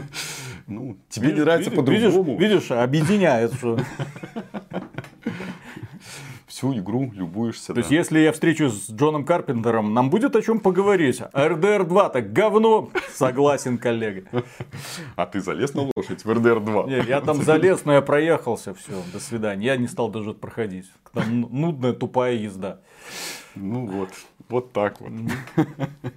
Ну, 0.67 0.99
тебе 1.09 1.33
не 1.33 1.41
нравится 1.41 1.71
по-другому. 1.71 2.39
Видишь, 2.39 2.71
объединяет. 2.71 3.55
Что... 3.55 3.79
Всю 6.47 6.77
игру 6.77 7.13
любуешься. 7.15 7.73
То 7.73 7.79
есть, 7.79 7.91
если 7.91 8.19
я 8.19 8.33
встречусь 8.33 8.87
с 8.87 8.91
Джоном 8.91 9.25
Карпентером, 9.25 9.95
нам 9.95 10.11
будет 10.11 10.35
о 10.35 10.43
чем 10.43 10.61
поговорить. 10.61 11.23
А 11.33 11.49
РДР 11.49 11.85
2 11.85 12.09
так 12.09 12.33
говно. 12.33 12.91
Согласен, 13.15 13.79
коллега. 13.79 14.25
А 15.15 15.27
ты 15.27 15.41
залез 15.41 15.75
на 15.75 15.89
лошадь 15.95 16.25
в 16.25 16.33
РДР 16.33 16.61
2? 16.61 16.85
Не, 16.87 17.01
я 17.07 17.21
там 17.21 17.43
залез, 17.43 17.85
но 17.85 17.93
я 17.93 18.03
проехался. 18.03 18.75
Все, 18.75 18.93
до 19.13 19.21
свидания. 19.21 19.67
Я 19.67 19.77
не 19.77 19.87
стал 19.87 20.09
даже 20.11 20.35
проходить. 20.35 20.87
Там 21.13 21.43
ну- 21.43 21.49
нудная, 21.49 21.93
тупая 21.93 22.35
езда. 22.35 22.81
Ну 23.55 23.87
вот, 23.87 24.11
вот 24.49 24.73
так 24.73 25.01
вот. 25.01 25.13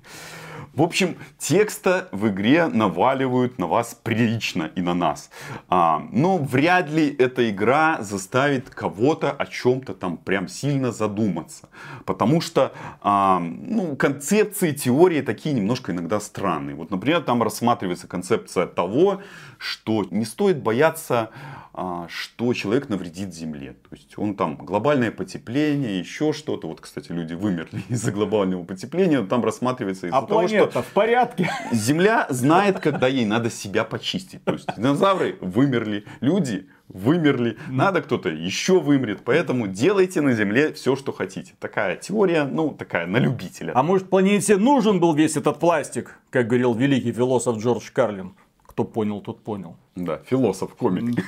В 0.74 0.82
общем, 0.82 1.18
текста 1.38 2.08
в 2.12 2.28
игре 2.30 2.68
наваливают 2.68 3.60
на 3.60 3.68
вас 3.68 3.98
прилично 4.02 4.72
и 4.76 4.82
на 4.82 4.94
нас. 4.94 5.30
А, 5.68 6.08
но 6.12 6.38
вряд 6.38 6.90
ли 6.90 7.14
эта 7.14 7.50
игра 7.50 7.98
заставит 8.02 8.70
кого-то 8.70 9.32
о 9.32 9.46
чем-то 9.46 9.94
там 9.94 10.18
прям 10.18 10.48
сильно 10.48 10.92
задуматься. 10.92 11.70
Потому 12.06 12.42
что 12.42 12.74
а, 13.02 13.40
ну, 13.40 13.96
концепции, 13.96 14.72
теории 14.72 15.22
такие 15.22 15.54
немножко 15.54 15.92
иногда 15.92 16.20
странные. 16.20 16.76
Вот, 16.76 16.92
например, 16.92 17.22
там 17.22 17.44
рассматривается 17.44 18.08
концепция 18.08 18.66
того, 18.66 19.22
что 19.58 20.08
не 20.10 20.26
стоит 20.26 20.62
бояться, 20.62 21.30
а, 21.74 22.08
что 22.10 22.54
человек 22.54 22.90
навредит 22.90 23.34
Земле. 23.34 23.76
То 23.90 23.96
есть 23.96 24.18
он 24.18 24.36
там 24.36 24.58
глобальное 24.58 25.10
потепление, 25.12 26.00
еще 26.00 26.34
что-то. 26.34 26.68
Вот, 26.68 26.82
кстати, 26.82 27.12
люди 27.12 27.34
вымерли 27.34 27.82
из-за 27.90 28.12
глобального 28.12 28.64
потепления. 28.64 29.24
Там 29.24 29.44
рассматривается 29.44 30.08
из-за 30.08 30.18
А 30.18 30.22
того, 30.22 30.40
что 30.47 30.58
планета 30.58 30.82
в 30.82 30.93
порядке? 30.93 31.49
Земля 31.71 32.27
знает, 32.30 32.80
когда 32.80 33.08
ей 33.08 33.25
надо 33.25 33.49
себя 33.49 33.84
почистить. 33.84 34.43
То 34.43 34.54
есть 34.54 34.67
динозавры 34.75 35.38
вымерли, 35.41 36.06
люди 36.19 36.67
вымерли, 36.93 37.58
надо 37.69 38.01
кто-то 38.01 38.30
еще 38.30 38.80
вымрет. 38.80 39.21
Поэтому 39.23 39.67
делайте 39.67 40.21
на 40.21 40.34
Земле 40.34 40.73
все, 40.73 40.95
что 40.95 41.12
хотите. 41.12 41.54
Такая 41.60 41.95
теория, 41.95 42.43
ну, 42.43 42.71
такая 42.71 43.08
на 43.08 43.17
любителя. 43.17 43.71
А 43.75 43.84
может 43.84 44.10
планете 44.10 44.58
нужен 44.58 44.99
был 44.99 45.13
весь 45.13 45.38
этот 45.38 45.60
пластик, 45.60 46.19
как 46.30 46.47
говорил 46.47 46.73
великий 46.73 47.12
философ 47.12 47.58
Джордж 47.58 47.89
Карлин? 47.91 48.36
Кто 48.71 48.86
понял, 48.86 49.19
тот 49.19 49.43
понял. 49.43 49.75
Да, 49.97 50.21
философ, 50.25 50.75
комик. 50.75 51.25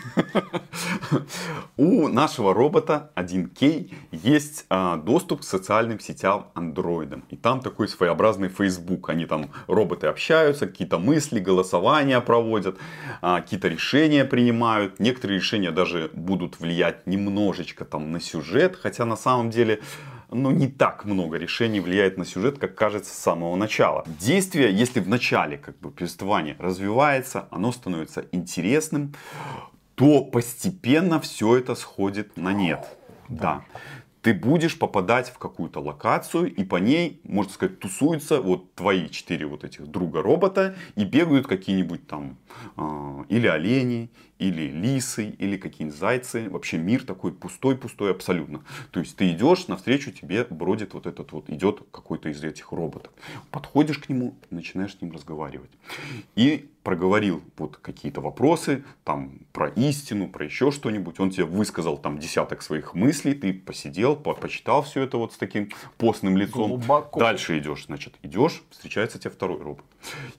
У 1.78 2.08
нашего 2.08 2.54
робота 2.54 3.12
1К 3.18 3.92
есть 4.14 4.66
а, 4.70 4.96
доступ 4.96 5.42
к 5.42 5.44
социальным 5.44 6.00
сетям 6.00 6.48
андроидам. 6.54 7.26
И 7.30 7.36
там 7.36 7.60
такой 7.60 7.90
своеобразный 7.90 8.48
Facebook. 8.48 9.10
Они 9.10 9.26
там, 9.26 9.50
роботы 9.68 10.08
общаются, 10.08 10.68
какие-то 10.68 11.00
мысли, 11.00 11.42
голосования 11.42 12.22
проводят, 12.22 12.78
а, 13.22 13.42
какие-то 13.42 13.68
решения 13.68 14.24
принимают. 14.24 15.02
Некоторые 15.02 15.40
решения 15.40 15.72
даже 15.72 16.10
будут 16.14 16.62
влиять 16.62 17.06
немножечко 17.06 17.84
там 17.84 18.14
на 18.14 18.22
сюжет. 18.22 18.78
Хотя 18.82 19.04
на 19.04 19.18
самом 19.18 19.50
деле 19.50 19.82
ну, 20.34 20.52
не 20.52 20.68
так 20.68 21.06
много 21.06 21.38
решений 21.38 21.80
влияет 21.80 22.18
на 22.18 22.26
сюжет, 22.26 22.60
как 22.60 22.76
кажется 22.76 23.14
с 23.14 23.18
самого 23.18 23.56
начала. 23.56 24.04
Действие, 24.20 24.74
если 24.74 25.00
в 25.00 25.08
начале 25.08 25.58
как 25.58 25.80
бы 25.80 25.92
повествование 25.92 26.56
развивается, 26.60 27.48
оно 27.52 27.72
становится 27.72 28.26
интересным, 28.32 29.14
то 29.96 30.24
постепенно 30.24 31.20
все 31.20 31.58
это 31.58 31.76
сходит 31.76 32.38
на 32.38 32.54
нет. 32.54 32.98
Да. 33.30 33.64
Ты 34.22 34.34
будешь 34.34 34.80
попадать 34.80 35.30
в 35.30 35.38
какую-то 35.38 35.82
локацию, 35.82 36.54
и 36.54 36.64
по 36.64 36.78
ней, 36.78 37.20
можно 37.24 37.52
сказать, 37.52 37.80
тусуются 37.80 38.42
вот 38.42 38.74
твои 38.74 39.10
четыре 39.10 39.46
вот 39.46 39.66
этих 39.66 39.86
друга 39.88 40.22
робота, 40.22 40.76
и 40.96 41.04
бегают 41.04 41.46
какие-нибудь 41.46 42.08
там 42.08 42.38
а, 42.78 43.26
или 43.28 43.48
олени, 43.48 44.10
или 44.40 44.70
лисы, 44.70 45.30
или 45.30 45.58
какие-нибудь 45.58 46.00
зайцы. 46.00 46.50
Вообще 46.50 46.78
мир 46.78 47.04
такой 47.04 47.32
пустой-пустой 47.32 48.12
абсолютно. 48.12 48.64
То 48.92 49.00
есть 49.00 49.16
ты 49.16 49.32
идешь, 49.32 49.68
навстречу 49.68 50.12
тебе 50.12 50.46
бродит 50.50 50.94
вот 50.94 51.08
этот 51.08 51.32
вот, 51.32 51.50
идет 51.50 51.82
какой-то 51.92 52.30
из 52.30 52.44
этих 52.44 52.72
роботов. 52.72 53.12
Подходишь 53.52 54.00
к 54.00 54.10
нему, 54.10 54.36
начинаешь 54.50 54.96
с 54.98 55.02
ним 55.02 55.12
разговаривать. 55.12 55.72
И 56.36 56.70
проговорил 56.84 57.42
вот 57.58 57.78
какие-то 57.78 58.20
вопросы, 58.20 58.84
там, 59.06 59.40
про 59.54 59.70
истину, 59.70 60.28
про 60.28 60.46
еще 60.46 60.70
что-нибудь. 60.70 61.20
Он 61.20 61.30
тебе 61.30 61.46
высказал 61.46 61.98
там 61.98 62.20
десяток 62.20 62.62
своих 62.62 62.94
мыслей, 62.94 63.34
ты 63.34 63.54
посидел, 63.54 64.18
по- 64.18 64.34
почитал 64.34 64.84
все 64.84 65.04
это 65.04 65.18
вот 65.18 65.34
с 65.34 65.38
таким 65.38 65.70
постным 65.98 66.36
лицом. 66.36 66.72
Глубоко. 66.72 67.20
Дальше 67.20 67.58
идешь, 67.58 67.86
значит, 67.86 68.16
идешь, 68.22 68.64
встречается 68.70 69.18
тебе 69.18 69.32
второй 69.32 69.62
робот. 69.62 69.86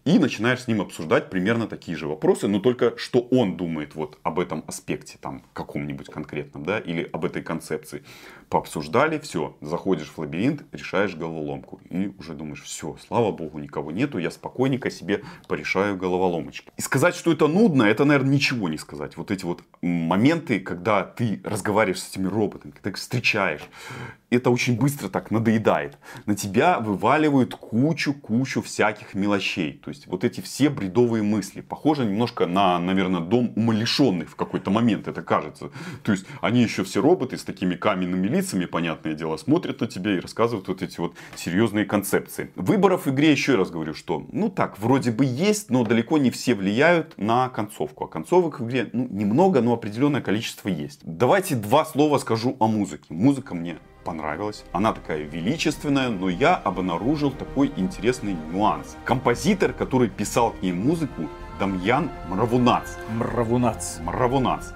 И 0.05 0.19
начинаешь 0.19 0.63
с 0.63 0.69
ним 0.69 0.83
обсуждать 0.83 1.31
примерно 1.31 1.67
такие 1.67 1.97
же 1.97 2.07
вопросы, 2.07 2.47
но 2.47 2.61
только 2.61 2.97
что 2.99 3.21
он 3.21 3.57
думает 3.57 3.94
вот 3.95 4.19
об 4.23 4.39
этом 4.39 4.65
аспекте, 4.67 5.19
там, 5.21 5.43
каком-нибудь 5.53 6.09
конкретном, 6.09 6.65
да, 6.65 6.79
или 6.79 7.09
об 7.13 7.25
этой 7.25 7.43
концепции. 7.43 8.05
Пообсуждали, 8.49 9.19
все, 9.19 9.57
заходишь 9.61 10.09
в 10.09 10.19
лабиринт, 10.19 10.65
решаешь 10.73 11.15
головоломку. 11.15 11.81
И 11.91 12.15
уже 12.19 12.35
думаешь, 12.35 12.63
все, 12.63 12.97
слава 13.07 13.33
богу, 13.33 13.59
никого 13.59 13.91
нету, 13.91 14.19
я 14.19 14.31
спокойненько 14.31 14.91
себе 14.91 15.23
порешаю 15.49 15.97
головоломочки. 15.97 16.71
И 16.77 16.83
сказать, 16.83 17.15
что 17.15 17.33
это 17.33 17.47
нудно, 17.47 17.85
это, 17.85 18.05
наверное, 18.05 18.35
ничего 18.35 18.69
не 18.69 18.79
сказать. 18.79 19.17
Вот 19.17 19.31
эти 19.31 19.45
вот 19.45 19.63
моменты, 19.83 20.61
когда 20.61 21.03
ты 21.03 21.41
разговариваешь 21.45 22.03
с 22.03 22.11
этими 22.11 22.27
роботами, 22.27 22.73
когда 22.73 22.91
их 22.91 22.97
встречаешь, 22.97 23.63
это 24.31 24.51
очень 24.51 24.77
быстро 24.77 25.09
так 25.09 25.31
надоедает. 25.31 25.99
На 26.27 26.35
тебя 26.35 26.81
вываливают 26.81 27.55
кучу-кучу 27.55 28.63
всяких 28.63 29.15
мелочей. 29.15 29.75
То 29.85 29.91
есть 29.91 30.07
вот 30.07 30.25
эти 30.25 30.41
все 30.41 30.69
бредовые 30.69 31.23
мысли. 31.23 31.61
Похоже 31.61 32.05
немножко 32.05 32.47
на, 32.47 32.79
наверное, 32.79 33.21
дом 33.21 33.53
умалишенных 33.57 33.74
в 33.83 34.37
какой-то 34.37 34.71
момент, 34.71 35.09
это 35.09 35.23
кажется. 35.23 35.71
То 36.03 36.13
есть 36.13 36.27
они 36.41 36.63
еще 36.63 36.85
все 36.85 37.01
роботы 37.01 37.37
с 37.37 37.45
такими 37.45 37.75
каменными 37.75 38.27
лицами, 38.29 38.65
понятное 38.65 39.15
дело, 39.15 39.37
смотрят 39.37 39.81
на 39.81 39.87
тебя 39.87 40.17
и 40.17 40.21
рассказывают 40.21 40.69
вот 40.69 40.83
эти 40.83 41.01
вот 41.01 41.15
серьезные 41.37 41.85
концепции. 41.85 42.51
Выборов 42.55 43.07
в 43.07 43.11
игре 43.11 43.33
еще 43.33 43.57
раз 43.57 43.71
говорю, 43.71 43.95
что 43.95 44.27
ну 44.33 44.49
так, 44.49 44.79
вроде 44.79 45.11
бы 45.11 45.25
есть, 45.25 45.71
но 45.71 45.85
далеко 45.85 46.19
не 46.19 46.31
все 46.31 46.55
влияют 46.55 47.15
на 47.17 47.49
концовку. 47.49 48.05
А 48.05 48.09
концовок 48.09 48.61
в 48.61 48.67
игре 48.67 48.89
ну, 48.93 49.09
немного, 49.11 49.61
но 49.61 49.73
определенное 49.73 50.21
количество 50.21 50.69
есть. 50.69 51.01
Давайте 51.03 51.57
два 51.57 51.85
слова 51.85 52.19
скажу 52.19 52.57
о 52.59 52.67
музыке. 52.67 53.05
Музыка 53.09 53.55
мне 53.55 53.79
понравилась. 54.05 54.65
Она 54.73 54.93
такая 54.93 55.23
величественная, 55.23 56.11
но 56.11 56.29
я 56.29 56.55
обнаружил 56.55 57.31
такой 57.31 57.73
интересный 57.77 58.37
нюанс. 58.53 58.97
Композитор, 59.05 59.73
который 59.73 60.09
писал 60.09 60.53
к 60.53 60.63
ней 60.63 60.73
музыку, 60.73 61.29
Дамьян 61.59 62.11
Мравунац. 62.29 62.97
Мравунац. 63.17 63.99
Мравунац. 64.01 64.73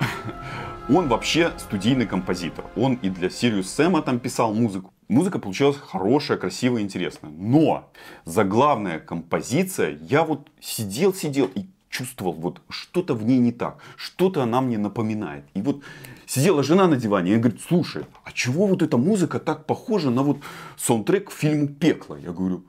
Он 0.88 1.08
вообще 1.08 1.52
студийный 1.58 2.06
композитор. 2.06 2.64
Он 2.76 2.94
и 2.94 3.10
для 3.10 3.28
Сириус 3.28 3.68
Сэма 3.70 4.00
там 4.00 4.18
писал 4.20 4.54
музыку. 4.54 4.92
Музыка 5.08 5.38
получилась 5.38 5.76
хорошая, 5.76 6.38
красивая, 6.38 6.80
интересная. 6.80 7.30
Но 7.30 7.90
заглавная 8.24 9.00
композиция, 9.00 9.98
я 10.00 10.24
вот 10.24 10.48
сидел-сидел 10.60 11.50
и 11.54 11.66
чувствовал, 11.90 12.32
вот 12.32 12.62
что-то 12.70 13.14
в 13.14 13.22
ней 13.24 13.38
не 13.38 13.52
так, 13.52 13.78
что-то 13.96 14.42
она 14.42 14.62
мне 14.62 14.78
напоминает. 14.78 15.44
И 15.52 15.60
вот 15.60 15.82
сидела 16.26 16.62
жена 16.62 16.88
на 16.88 16.96
диване 16.96 17.34
и 17.34 17.36
говорит, 17.36 17.60
слушай, 17.60 18.06
а 18.24 18.32
чего 18.32 18.66
вот 18.66 18.82
эта 18.82 18.96
музыка 18.96 19.38
так 19.38 19.66
похожа 19.66 20.10
на 20.10 20.22
вот 20.22 20.38
саундтрек 20.76 21.28
к 21.28 21.32
фильму 21.32 21.68
«Пекло»? 21.68 22.16
Я 22.16 22.32
говорю, 22.32 22.64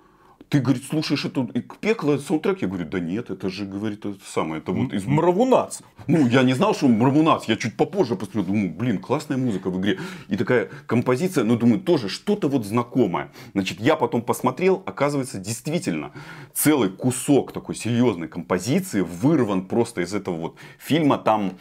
ты, 0.49 0.59
говорит, 0.59 0.83
слушаешь 0.83 1.25
эту 1.25 1.49
пекло, 1.79 2.17
саундтрек? 2.17 2.61
Я 2.61 2.67
говорю, 2.67 2.85
да 2.85 2.99
нет, 2.99 3.31
это 3.31 3.49
же, 3.49 3.65
говорит, 3.65 4.05
это 4.05 4.17
самое, 4.25 4.61
это 4.61 4.71
вот 4.71 4.93
из... 4.93 5.05
Мравунац. 5.05 5.79
Ну, 6.07 6.27
я 6.27 6.43
не 6.43 6.53
знал, 6.53 6.75
что 6.75 6.87
Мравунац, 6.87 7.45
я 7.45 7.55
чуть 7.55 7.75
попозже 7.75 8.15
посмотрел, 8.15 8.45
думаю, 8.45 8.69
блин, 8.69 8.99
классная 8.99 9.37
музыка 9.37 9.71
в 9.71 9.79
игре. 9.79 9.99
И 10.27 10.37
такая 10.37 10.69
композиция, 10.85 11.43
ну, 11.43 11.57
думаю, 11.57 11.81
тоже 11.81 12.09
что-то 12.09 12.47
вот 12.47 12.65
знакомое. 12.65 13.31
Значит, 13.53 13.79
я 13.79 13.95
потом 13.95 14.21
посмотрел, 14.21 14.83
оказывается, 14.85 15.39
действительно, 15.39 16.11
целый 16.53 16.89
кусок 16.89 17.51
такой 17.51 17.73
серьезной 17.75 18.27
композиции 18.27 19.01
вырван 19.01 19.65
просто 19.65 20.01
из 20.01 20.13
этого 20.13 20.35
вот 20.35 20.57
фильма. 20.77 21.17
Там 21.17 21.53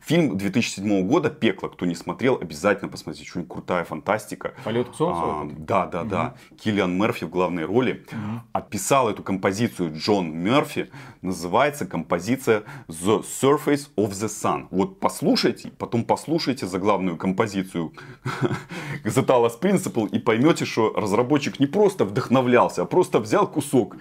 фильм 0.00 0.38
2007 0.38 1.08
года 1.08 1.28
«Пекло», 1.28 1.68
кто 1.68 1.86
не 1.86 1.96
смотрел, 1.96 2.38
обязательно 2.40 2.88
посмотрите, 2.88 3.28
очень 3.28 3.46
крутая 3.46 3.84
фантастика. 3.84 4.54
Полет 4.64 4.90
к 4.90 4.94
солнцу? 4.94 5.22
А, 5.24 5.48
да, 5.58 5.86
да, 5.86 6.00
угу. 6.02 6.10
да. 6.10 6.34
Киллиан 6.56 6.96
Мерфи 6.96 7.24
в 7.24 7.30
главной 7.30 7.64
роли. 7.64 8.04
Угу 8.12 8.27
описал 8.52 9.10
эту 9.10 9.22
композицию 9.22 9.92
Джон 9.96 10.30
Мерфи. 10.32 10.90
Называется 11.22 11.86
композиция 11.86 12.64
The 12.88 13.22
Surface 13.22 13.88
of 13.96 14.10
the 14.10 14.28
Sun. 14.28 14.66
Вот 14.70 15.00
послушайте, 15.00 15.70
потом 15.78 16.04
послушайте 16.04 16.66
заглавную 16.66 17.16
композицию 17.16 17.92
The 19.04 19.24
Talos 19.24 19.60
Principle 19.60 20.08
и 20.08 20.18
поймете, 20.18 20.64
что 20.64 20.92
разработчик 20.94 21.60
не 21.60 21.66
просто 21.66 22.04
вдохновлялся, 22.04 22.82
а 22.82 22.84
просто 22.84 23.20
взял 23.20 23.46
кусок 23.46 23.96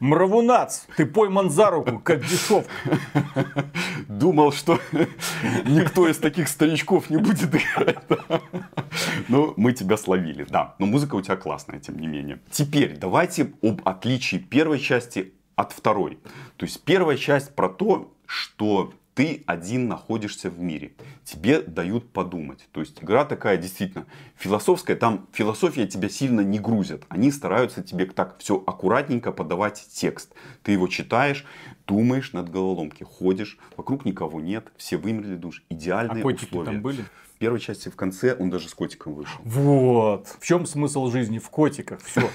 Мравунац, 0.00 0.82
ты 0.96 1.06
пойман 1.06 1.50
за 1.50 1.70
руку, 1.70 1.98
как 1.98 2.20
дешевка. 2.22 2.72
Думал, 4.08 4.52
что 4.52 4.78
никто 5.64 6.08
из 6.08 6.18
таких 6.18 6.48
старичков 6.48 7.10
не 7.10 7.16
будет 7.16 7.54
играть. 7.54 7.98
Ну, 9.28 9.54
мы 9.56 9.72
тебя 9.72 9.96
словили, 9.96 10.46
да. 10.48 10.74
Но 10.78 10.86
музыка 10.86 11.14
у 11.14 11.20
тебя 11.20 11.36
классная, 11.36 11.80
тем 11.80 11.98
не 11.98 12.06
менее. 12.06 12.40
Теперь 12.50 12.96
давайте 12.96 13.52
об 13.62 13.86
отличии 13.86 14.36
первой 14.36 14.78
части 14.78 15.32
от 15.56 15.72
второй. 15.72 16.18
То 16.56 16.66
есть 16.66 16.82
первая 16.84 17.16
часть 17.16 17.54
про 17.54 17.68
то, 17.68 18.12
что 18.26 18.92
ты 19.14 19.44
один 19.46 19.88
находишься 19.88 20.50
в 20.50 20.58
мире. 20.60 20.92
Тебе 21.24 21.60
дают 21.62 22.12
подумать. 22.12 22.68
То 22.72 22.80
есть 22.80 23.02
игра 23.02 23.24
такая 23.24 23.56
действительно 23.56 24.06
философская. 24.36 24.96
Там 24.96 25.28
философия 25.32 25.86
тебя 25.86 26.08
сильно 26.08 26.40
не 26.40 26.58
грузят. 26.58 27.02
Они 27.08 27.30
стараются 27.30 27.82
тебе 27.82 28.06
так 28.06 28.36
все 28.38 28.62
аккуратненько 28.66 29.30
подавать 29.30 29.86
текст. 29.92 30.34
Ты 30.62 30.72
его 30.72 30.88
читаешь, 30.88 31.46
думаешь 31.86 32.32
над 32.32 32.50
головоломки, 32.50 33.04
ходишь, 33.04 33.58
вокруг 33.76 34.04
никого 34.04 34.40
нет, 34.40 34.72
все 34.76 34.96
вымерли, 34.96 35.36
душ. 35.36 35.62
Идеальные 35.68 36.24
а 36.24 36.26
условия. 36.26 36.72
там 36.72 36.82
были? 36.82 37.04
В 37.44 37.46
первой 37.46 37.60
части 37.60 37.90
в 37.90 37.94
конце 37.96 38.34
он 38.34 38.48
даже 38.48 38.70
с 38.70 38.74
котиком 38.74 39.12
вышел. 39.12 39.38
Вот. 39.44 40.28
В 40.40 40.46
чем 40.46 40.64
смысл 40.64 41.10
жизни? 41.10 41.38
В 41.38 41.50
котиках. 41.50 42.00
Все. 42.02 42.30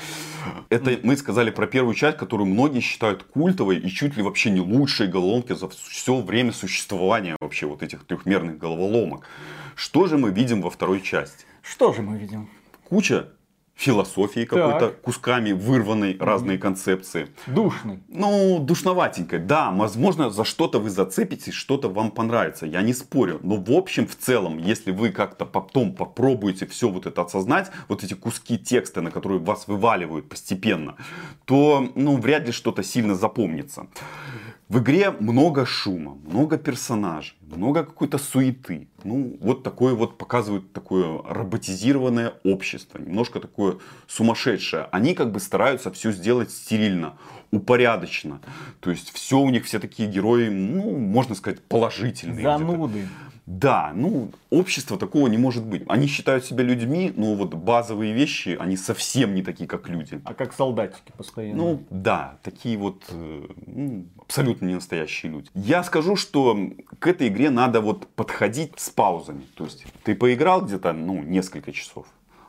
Это 0.70 0.98
мы 1.02 1.18
сказали 1.18 1.50
про 1.50 1.66
первую 1.66 1.94
часть, 1.94 2.16
которую 2.16 2.46
многие 2.46 2.80
считают 2.80 3.24
культовой 3.24 3.76
и 3.76 3.90
чуть 3.90 4.16
ли 4.16 4.22
вообще 4.22 4.48
не 4.48 4.60
лучшей 4.60 5.06
головоломки 5.06 5.52
за 5.52 5.68
все 5.68 6.22
время 6.22 6.52
существования 6.52 7.36
вообще 7.40 7.66
вот 7.66 7.82
этих 7.82 8.06
трехмерных 8.06 8.56
головоломок. 8.56 9.26
Что 9.74 10.06
же 10.06 10.16
мы 10.16 10.30
видим 10.30 10.62
во 10.62 10.70
второй 10.70 11.02
части? 11.02 11.44
Что 11.60 11.92
же 11.92 12.00
мы 12.00 12.16
видим? 12.16 12.48
Куча 12.88 13.28
философии 13.78 14.44
какой-то, 14.44 14.88
кусками 14.88 15.52
вырванной 15.52 16.16
разные 16.18 16.58
концепции. 16.58 17.28
Душный. 17.46 18.00
Ну, 18.08 18.58
душноватенькой. 18.58 19.38
Да, 19.38 19.70
возможно, 19.70 20.30
за 20.30 20.44
что-то 20.44 20.80
вы 20.80 20.90
зацепитесь, 20.90 21.54
что-то 21.54 21.88
вам 21.88 22.10
понравится. 22.10 22.66
Я 22.66 22.82
не 22.82 22.92
спорю. 22.92 23.38
Но 23.42 23.56
в 23.56 23.70
общем, 23.70 24.08
в 24.08 24.16
целом, 24.16 24.58
если 24.58 24.90
вы 24.90 25.10
как-то 25.10 25.46
потом 25.46 25.94
попробуете 25.94 26.66
все 26.66 26.88
вот 26.88 27.06
это 27.06 27.22
осознать, 27.22 27.70
вот 27.86 28.02
эти 28.02 28.14
куски 28.14 28.58
текста, 28.58 29.00
на 29.00 29.12
которые 29.12 29.38
вас 29.38 29.68
вываливают 29.68 30.28
постепенно, 30.28 30.96
то, 31.44 31.88
ну, 31.94 32.16
вряд 32.16 32.46
ли 32.46 32.52
что-то 32.52 32.82
сильно 32.82 33.14
запомнится. 33.14 33.86
В 34.68 34.80
игре 34.80 35.10
много 35.10 35.64
шума, 35.64 36.18
много 36.26 36.58
персонажей, 36.58 37.34
много 37.40 37.84
какой-то 37.84 38.18
суеты. 38.18 38.88
Ну, 39.02 39.38
вот 39.40 39.62
такое 39.62 39.94
вот 39.94 40.18
показывают 40.18 40.74
такое 40.74 41.22
роботизированное 41.26 42.34
общество, 42.44 42.98
немножко 42.98 43.40
такое 43.40 43.78
сумасшедшее. 44.06 44.88
Они 44.92 45.14
как 45.14 45.32
бы 45.32 45.40
стараются 45.40 45.90
все 45.90 46.12
сделать 46.12 46.50
стерильно, 46.50 47.16
упорядоченно. 47.50 48.42
То 48.80 48.90
есть 48.90 49.10
все 49.14 49.38
у 49.38 49.48
них, 49.48 49.64
все 49.64 49.78
такие 49.78 50.06
герои, 50.06 50.50
ну, 50.50 50.98
можно 50.98 51.34
сказать, 51.34 51.62
положительные. 51.62 52.42
Зануды. 52.42 53.08
Да, 53.48 53.92
ну, 53.94 54.30
общество 54.50 54.98
такого 54.98 55.26
не 55.26 55.38
может 55.38 55.64
быть. 55.64 55.82
Они 55.88 56.06
считают 56.06 56.44
себя 56.44 56.62
людьми, 56.62 57.14
но 57.16 57.34
вот 57.34 57.54
базовые 57.54 58.12
вещи, 58.12 58.54
они 58.60 58.76
совсем 58.76 59.34
не 59.34 59.42
такие, 59.42 59.66
как 59.66 59.88
люди. 59.88 60.20
А 60.24 60.34
как 60.34 60.52
солдатики 60.52 61.12
постоянно. 61.16 61.56
Ну, 61.56 61.82
да, 61.88 62.36
такие 62.42 62.76
вот 62.76 63.04
э, 63.08 63.46
ну, 63.66 64.04
абсолютно 64.20 64.66
не 64.66 64.74
настоящие 64.74 65.32
люди. 65.32 65.48
Я 65.54 65.82
скажу, 65.82 66.14
что 66.14 66.58
к 66.98 67.06
этой 67.06 67.28
игре 67.28 67.48
надо 67.48 67.80
вот 67.80 68.06
подходить 68.08 68.78
с 68.78 68.90
паузами. 68.90 69.46
То 69.54 69.64
есть, 69.64 69.86
ты 70.02 70.14
поиграл 70.14 70.60
где-то, 70.60 70.92
ну, 70.92 71.22
несколько 71.22 71.72
часов 71.72 72.06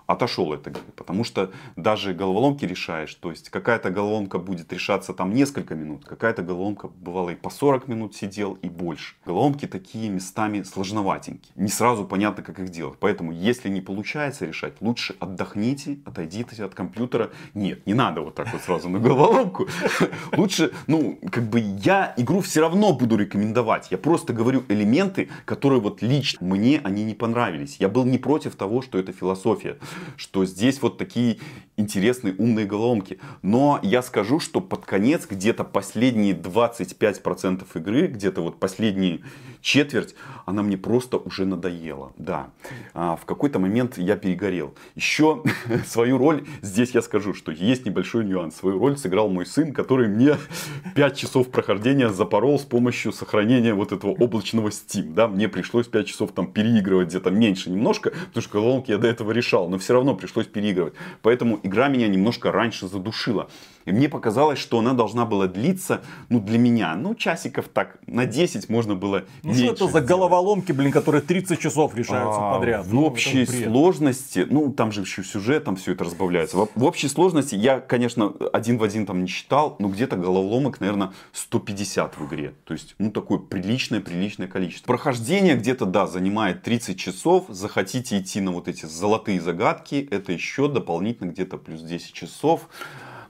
отошел 0.10 0.52
от 0.54 0.67
игры. 0.67 0.82
Потому 0.95 1.24
что 1.24 1.52
даже 1.76 2.13
головоломки 2.13 2.65
решаешь. 2.65 3.13
То 3.15 3.30
есть 3.30 3.50
какая-то 3.50 3.91
головоломка 3.91 4.39
будет 4.39 4.74
решаться 4.74 5.13
там 5.13 5.34
несколько 5.34 5.76
минут. 5.76 6.04
Какая-то 6.04 6.41
головоломка 6.41 6.88
бывало 6.88 7.30
и 7.30 7.36
по 7.36 7.52
40 7.52 7.88
минут 7.88 8.15
сидел 8.15 8.58
и 8.63 8.69
больше. 8.69 9.15
Головоломки 9.26 9.67
такие 9.67 10.10
местами 10.10 10.63
сложноватенькие. 10.63 11.54
Не 11.56 11.69
сразу 11.69 12.06
понятно, 12.06 12.41
как 12.43 12.60
их 12.60 12.69
делать. 12.69 12.98
Поэтому, 13.00 13.32
если 13.32 13.69
не 13.69 13.82
получается 13.82 14.45
решать, 14.45 14.74
лучше 14.82 15.15
отдохните, 15.19 16.00
отойдите 16.06 16.63
от 16.63 16.74
компьютера. 16.74 17.30
Нет, 17.54 17.86
не 17.86 17.93
надо 17.93 18.22
вот 18.22 18.34
так 18.34 18.52
вот 18.52 18.62
сразу 18.63 18.89
на 18.89 19.00
головоломку. 19.00 19.67
Лучше, 20.38 20.72
ну, 20.88 21.19
как 21.32 21.43
бы 21.43 21.60
я 21.60 22.13
игру 22.17 22.39
все 22.39 22.62
равно 22.62 22.93
буду 22.93 23.15
рекомендовать. 23.15 23.91
Я 23.91 23.98
просто 23.98 24.34
говорю 24.34 24.63
элементы, 24.69 25.30
которые 25.45 25.82
вот 25.82 26.02
лично 26.02 26.48
мне 26.48 26.82
они 26.84 27.04
не 27.04 27.13
понравились. 27.13 27.78
Я 27.80 27.89
был 27.89 28.06
не 28.06 28.17
против 28.17 28.56
того, 28.56 28.82
что 28.82 28.98
это 28.98 29.12
философия 29.12 29.78
что 30.17 30.45
здесь 30.45 30.81
вот 30.81 30.97
такие 30.97 31.39
интересные 31.79 32.35
умные 32.37 32.65
головоломки. 32.65 33.19
Но 33.41 33.79
я 33.81 34.01
скажу, 34.01 34.39
что 34.39 34.61
под 34.61 34.85
конец 34.85 35.25
где-то 35.29 35.63
последние 35.63 36.33
25% 36.33 37.65
игры, 37.75 38.07
где-то 38.07 38.41
вот 38.41 38.59
последние 38.59 39.21
четверть, 39.61 40.15
она 40.45 40.63
мне 40.63 40.77
просто 40.77 41.17
уже 41.17 41.45
надоела. 41.45 42.13
Да, 42.17 42.49
а, 42.93 43.15
в 43.15 43.25
какой-то 43.25 43.59
момент 43.59 43.97
я 43.97 44.15
перегорел. 44.15 44.73
Еще 44.95 45.43
свою 45.87 46.17
роль, 46.17 46.45
здесь 46.61 46.91
я 46.91 47.01
скажу, 47.01 47.33
что 47.33 47.51
есть 47.51 47.85
небольшой 47.85 48.25
нюанс. 48.25 48.55
Свою 48.55 48.79
роль 48.79 48.97
сыграл 48.97 49.29
мой 49.29 49.45
сын, 49.45 49.73
который 49.73 50.07
мне 50.07 50.37
5 50.95 51.17
часов 51.17 51.49
прохождения 51.49 52.09
запорол 52.09 52.59
с 52.59 52.63
помощью 52.63 53.11
сохранения 53.11 53.73
вот 53.73 53.91
этого 53.91 54.11
облачного 54.11 54.69
Steam. 54.69 55.13
Да, 55.13 55.27
мне 55.27 55.47
пришлось 55.47 55.87
5 55.87 56.07
часов 56.07 56.31
там 56.31 56.51
переигрывать 56.51 57.09
где-то 57.09 57.31
меньше 57.31 57.69
немножко, 57.69 58.11
потому 58.11 58.41
что 58.41 58.51
головоломки 58.51 58.91
я 58.91 58.97
до 58.97 59.07
этого 59.07 59.31
решал, 59.31 59.69
но 59.69 59.77
все 59.77 59.93
равно 59.93 60.15
пришлось 60.15 60.47
переигрывать. 60.47 60.93
Поэтому 61.21 61.59
игра 61.69 61.88
меня 61.88 62.08
немножко 62.08 62.51
раньше 62.51 62.88
задушила. 62.88 63.49
И 63.85 63.91
мне 63.91 64.09
показалось, 64.09 64.59
что 64.59 64.79
она 64.79 64.93
должна 64.93 65.25
была 65.25 65.47
длиться, 65.47 66.01
ну, 66.29 66.39
для 66.39 66.57
меня, 66.57 66.95
ну, 66.95 67.15
часиков 67.15 67.67
так, 67.67 67.97
на 68.07 68.25
10 68.25 68.69
можно 68.69 68.95
было 68.95 69.25
Ну, 69.43 69.53
что 69.53 69.73
это 69.73 69.87
за 69.87 70.01
головоломки, 70.01 70.71
блин, 70.71 70.91
которые 70.91 71.21
30 71.21 71.59
часов 71.59 71.95
решаются 71.95 72.39
а, 72.39 72.55
подряд? 72.55 72.85
В 72.85 72.93
Ну, 72.93 73.05
общей 73.05 73.45
сложности, 73.45 74.45
ну 74.49 74.71
там 74.71 74.91
же 74.91 75.01
еще 75.01 75.23
сюжет, 75.23 75.63
там 75.63 75.75
все 75.75 75.93
это 75.93 76.03
разбавляется. 76.03 76.57
В, 76.57 76.69
в 76.75 76.83
общей 76.83 77.07
сложности 77.07 77.55
я, 77.55 77.79
конечно, 77.79 78.33
один 78.53 78.77
в 78.77 78.83
один 78.83 79.05
там 79.05 79.21
не 79.21 79.27
считал, 79.27 79.75
но 79.79 79.87
где-то 79.87 80.17
головоломок, 80.17 80.79
наверное, 80.79 81.13
150 81.33 82.17
в 82.17 82.27
игре. 82.27 82.53
То 82.65 82.73
есть, 82.73 82.95
ну 82.97 83.11
такое 83.11 83.39
приличное, 83.39 84.01
приличное 84.01 84.47
количество. 84.47 84.87
Прохождение 84.87 85.55
где-то, 85.55 85.85
да, 85.85 86.07
занимает 86.07 86.63
30 86.63 86.99
часов. 86.99 87.45
Захотите 87.49 88.19
идти 88.19 88.41
на 88.41 88.51
вот 88.51 88.67
эти 88.67 88.85
золотые 88.85 89.41
загадки, 89.41 90.07
это 90.11 90.31
еще 90.31 90.67
дополнительно 90.67 91.31
где-то 91.31 91.57
плюс 91.57 91.81
10 91.81 92.13
часов. 92.13 92.69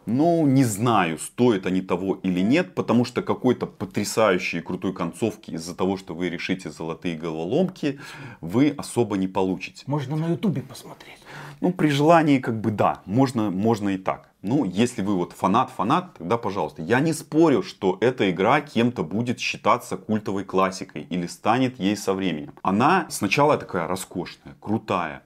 Ну, 0.09 0.47
не 0.47 0.63
знаю, 0.63 1.19
стоят 1.19 1.67
они 1.67 1.81
того 1.81 2.15
или 2.23 2.39
нет, 2.39 2.73
потому 2.73 3.05
что 3.05 3.21
какой-то 3.21 3.67
потрясающей 3.67 4.59
крутой 4.59 4.91
концовки 4.91 5.51
из-за 5.51 5.75
того, 5.75 5.97
что 5.97 6.15
вы 6.15 6.29
решите 6.29 6.71
золотые 6.71 7.15
головоломки, 7.15 7.99
вы 8.41 8.73
особо 8.75 9.17
не 9.17 9.27
получите. 9.27 9.83
Можно 9.85 10.15
на 10.15 10.31
ютубе 10.31 10.61
посмотреть. 10.61 11.19
Ну, 11.61 11.71
при 11.71 11.89
желании, 11.89 12.39
как 12.39 12.59
бы, 12.59 12.71
да, 12.71 13.03
можно, 13.05 13.51
можно 13.51 13.89
и 13.89 13.97
так. 13.97 14.31
Ну, 14.41 14.65
если 14.65 15.03
вы 15.03 15.15
вот 15.15 15.33
фанат-фанат, 15.33 16.15
тогда 16.17 16.37
пожалуйста. 16.37 16.81
Я 16.81 17.01
не 17.01 17.13
спорю, 17.13 17.61
что 17.61 17.97
эта 18.01 18.31
игра 18.31 18.61
кем-то 18.61 19.03
будет 19.03 19.39
считаться 19.39 19.95
культовой 19.95 20.43
классикой 20.43 21.03
или 21.03 21.27
станет 21.27 21.79
ей 21.79 21.95
со 21.95 22.13
временем. 22.13 22.53
Она 22.63 23.05
сначала 23.09 23.57
такая 23.57 23.87
роскошная, 23.87 24.55
крутая, 24.59 25.21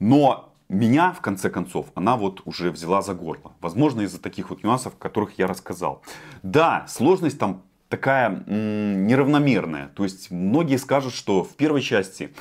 но 0.00 0.53
меня, 0.68 1.12
в 1.12 1.20
конце 1.20 1.50
концов, 1.50 1.86
она 1.94 2.16
вот 2.16 2.42
уже 2.44 2.70
взяла 2.70 3.02
за 3.02 3.14
горло. 3.14 3.52
Возможно, 3.60 4.02
из-за 4.02 4.20
таких 4.20 4.50
вот 4.50 4.62
нюансов, 4.64 4.96
которых 4.96 5.38
я 5.38 5.46
рассказал. 5.46 6.02
Да, 6.42 6.86
сложность 6.88 7.38
там 7.38 7.62
такая 7.88 8.44
м, 8.46 9.06
неравномерная. 9.06 9.88
То 9.88 10.04
есть, 10.04 10.30
многие 10.30 10.76
скажут, 10.78 11.14
что 11.14 11.44
в 11.44 11.54
первой 11.54 11.82
части 11.82 12.34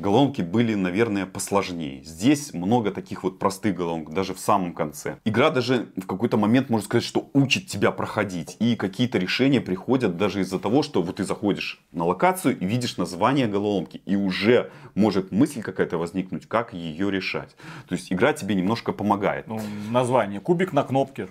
головоломки 0.00 0.42
были, 0.42 0.74
наверное, 0.74 1.26
посложнее. 1.26 2.02
Здесь 2.04 2.54
много 2.54 2.90
таких 2.90 3.22
вот 3.22 3.38
простых 3.38 3.76
головоломок, 3.76 4.12
даже 4.12 4.34
в 4.34 4.40
самом 4.40 4.72
конце. 4.72 5.18
Игра 5.24 5.50
даже 5.50 5.88
в 5.96 6.06
какой-то 6.06 6.36
момент, 6.36 6.70
можно 6.70 6.84
сказать, 6.84 7.04
что 7.04 7.30
учит 7.32 7.66
тебя 7.66 7.90
проходить. 7.90 8.56
И 8.58 8.76
какие-то 8.76 9.18
решения 9.18 9.60
приходят 9.60 10.16
даже 10.16 10.40
из-за 10.40 10.58
того, 10.58 10.82
что 10.82 11.02
вот 11.02 11.16
ты 11.16 11.24
заходишь 11.24 11.80
на 11.92 12.04
локацию 12.04 12.58
и 12.58 12.64
видишь 12.64 12.96
название 12.96 13.46
головоломки. 13.46 14.02
И 14.06 14.16
уже 14.16 14.70
может 14.94 15.32
мысль 15.32 15.62
какая-то 15.62 15.98
возникнуть, 15.98 16.46
как 16.46 16.72
ее 16.72 17.10
решать. 17.10 17.54
То 17.88 17.94
есть 17.94 18.12
игра 18.12 18.32
тебе 18.32 18.54
немножко 18.54 18.92
помогает. 18.92 19.46
Ну, 19.46 19.60
название. 19.90 20.40
Кубик 20.40 20.72
на 20.72 20.82
кнопке. 20.82 21.28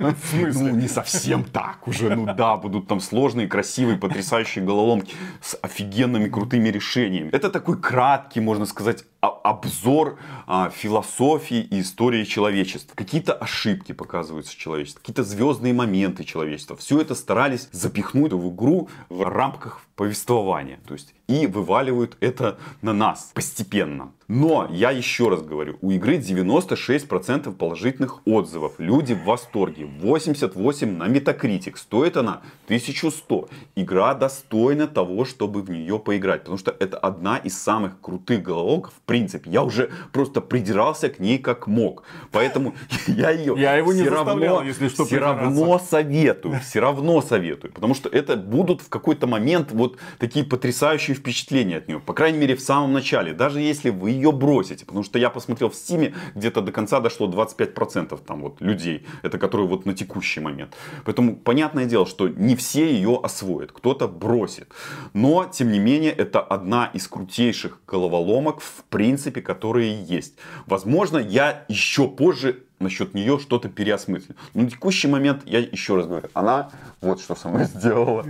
Ну, 0.00 0.70
не 0.70 0.88
совсем 0.88 1.44
так 1.44 1.86
уже. 1.86 2.16
Ну 2.16 2.26
да, 2.34 2.56
будут 2.56 2.88
там 2.88 3.00
сложные, 3.00 3.46
красивые, 3.46 3.98
потрясающие 3.98 4.64
головоломки 4.64 5.14
с 5.40 5.58
офигенными, 5.62 6.28
крутыми 6.28 6.68
решениями. 6.68 7.30
Это 7.32 7.50
такой 7.50 7.80
краткий, 7.80 8.40
можно 8.40 8.66
сказать, 8.66 9.04
обзор 9.20 10.18
а, 10.46 10.70
философии 10.70 11.60
и 11.60 11.80
истории 11.80 12.24
человечества. 12.24 12.94
Какие-то 12.94 13.34
ошибки 13.34 13.92
показываются 13.92 14.56
человечества, 14.56 15.00
какие-то 15.00 15.24
звездные 15.24 15.72
моменты 15.72 16.24
человечества. 16.24 16.76
Все 16.76 17.00
это 17.00 17.14
старались 17.14 17.68
запихнуть 17.72 18.32
в 18.32 18.54
игру 18.54 18.88
в 19.08 19.22
рамках 19.22 19.82
повествования. 19.96 20.80
То 20.86 20.94
есть 20.94 21.14
и 21.28 21.46
вываливают 21.46 22.16
это 22.20 22.58
на 22.82 22.92
нас 22.92 23.30
постепенно. 23.34 24.12
Но 24.26 24.68
я 24.70 24.90
еще 24.90 25.28
раз 25.28 25.42
говорю, 25.42 25.76
у 25.80 25.90
игры 25.90 26.16
96% 26.18 27.52
положительных 27.52 28.26
отзывов. 28.26 28.74
Люди 28.78 29.14
в 29.14 29.24
восторге. 29.24 29.86
88 29.86 30.96
на 30.96 31.08
Metacritic. 31.08 31.76
Стоит 31.76 32.16
она 32.16 32.42
1100. 32.66 33.48
Игра 33.76 34.14
достойна 34.14 34.86
того, 34.86 35.24
чтобы 35.24 35.62
в 35.62 35.70
нее 35.70 35.98
поиграть. 35.98 36.40
Потому 36.40 36.58
что 36.58 36.74
это 36.78 36.96
одна 36.96 37.36
из 37.36 37.60
самых 37.60 38.00
крутых 38.00 38.42
головоломок 38.42 38.90
в 38.90 39.00
принципе. 39.10 39.50
Я 39.50 39.64
уже 39.64 39.90
просто 40.12 40.40
придирался 40.40 41.08
к 41.08 41.18
ней 41.18 41.38
как 41.38 41.66
мог. 41.66 42.04
Поэтому 42.30 42.74
я 43.08 43.30
ее 43.30 43.56
Я 43.58 43.74
его 43.74 43.92
не 43.92 44.02
все 44.02 44.10
равно, 44.10 44.62
если 44.62 44.86
что, 44.86 45.04
все 45.04 45.18
равно 45.18 45.80
советую. 45.80 46.60
Все 46.60 46.78
равно 46.78 47.20
советую. 47.20 47.72
Потому 47.72 47.94
что 47.94 48.08
это 48.08 48.36
будут 48.36 48.82
в 48.82 48.88
какой-то 48.88 49.26
момент 49.26 49.72
вот 49.72 49.98
такие 50.18 50.44
потрясающие 50.44 51.16
впечатления 51.16 51.78
от 51.78 51.88
нее. 51.88 51.98
По 51.98 52.12
крайней 52.12 52.38
мере, 52.38 52.54
в 52.54 52.60
самом 52.60 52.92
начале. 52.92 53.32
Даже 53.32 53.60
если 53.60 53.90
вы 53.90 54.10
ее 54.10 54.30
бросите. 54.30 54.86
Потому 54.86 55.02
что 55.02 55.18
я 55.18 55.28
посмотрел 55.28 55.70
в 55.70 55.74
Стиме, 55.74 56.14
где-то 56.36 56.60
до 56.60 56.70
конца 56.70 57.00
дошло 57.00 57.26
25% 57.26 58.16
там 58.24 58.42
вот 58.42 58.60
людей. 58.60 59.04
Это 59.22 59.38
которые 59.38 59.66
вот 59.66 59.86
на 59.86 59.94
текущий 59.94 60.38
момент. 60.38 60.76
Поэтому 61.04 61.34
понятное 61.34 61.86
дело, 61.86 62.06
что 62.06 62.28
не 62.28 62.54
все 62.54 62.94
ее 62.94 63.18
освоят. 63.20 63.72
Кто-то 63.72 64.06
бросит. 64.06 64.68
Но, 65.14 65.50
тем 65.50 65.72
не 65.72 65.80
менее, 65.80 66.12
это 66.12 66.40
одна 66.40 66.90
из 66.94 67.08
крутейших 67.08 67.80
головоломок, 67.88 68.60
в 68.60 68.84
принципе, 69.00 69.40
которые 69.40 70.04
есть. 70.04 70.34
Возможно, 70.66 71.16
я 71.16 71.64
еще 71.68 72.06
позже 72.06 72.64
насчет 72.80 73.14
нее 73.14 73.38
что-то 73.38 73.70
переосмыслю. 73.70 74.36
Но 74.52 74.64
на 74.64 74.70
текущий 74.70 75.08
момент, 75.08 75.40
я 75.46 75.60
еще 75.60 75.96
раз 75.96 76.06
говорю, 76.06 76.28
она 76.34 76.70
вот 77.00 77.18
что 77.22 77.34
со 77.34 77.48
мной 77.48 77.64
сделала. 77.64 78.26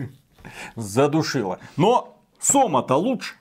Задушила. 0.76 1.58
Но 1.76 2.16
Сома-то 2.38 2.94
лучше. 2.94 3.34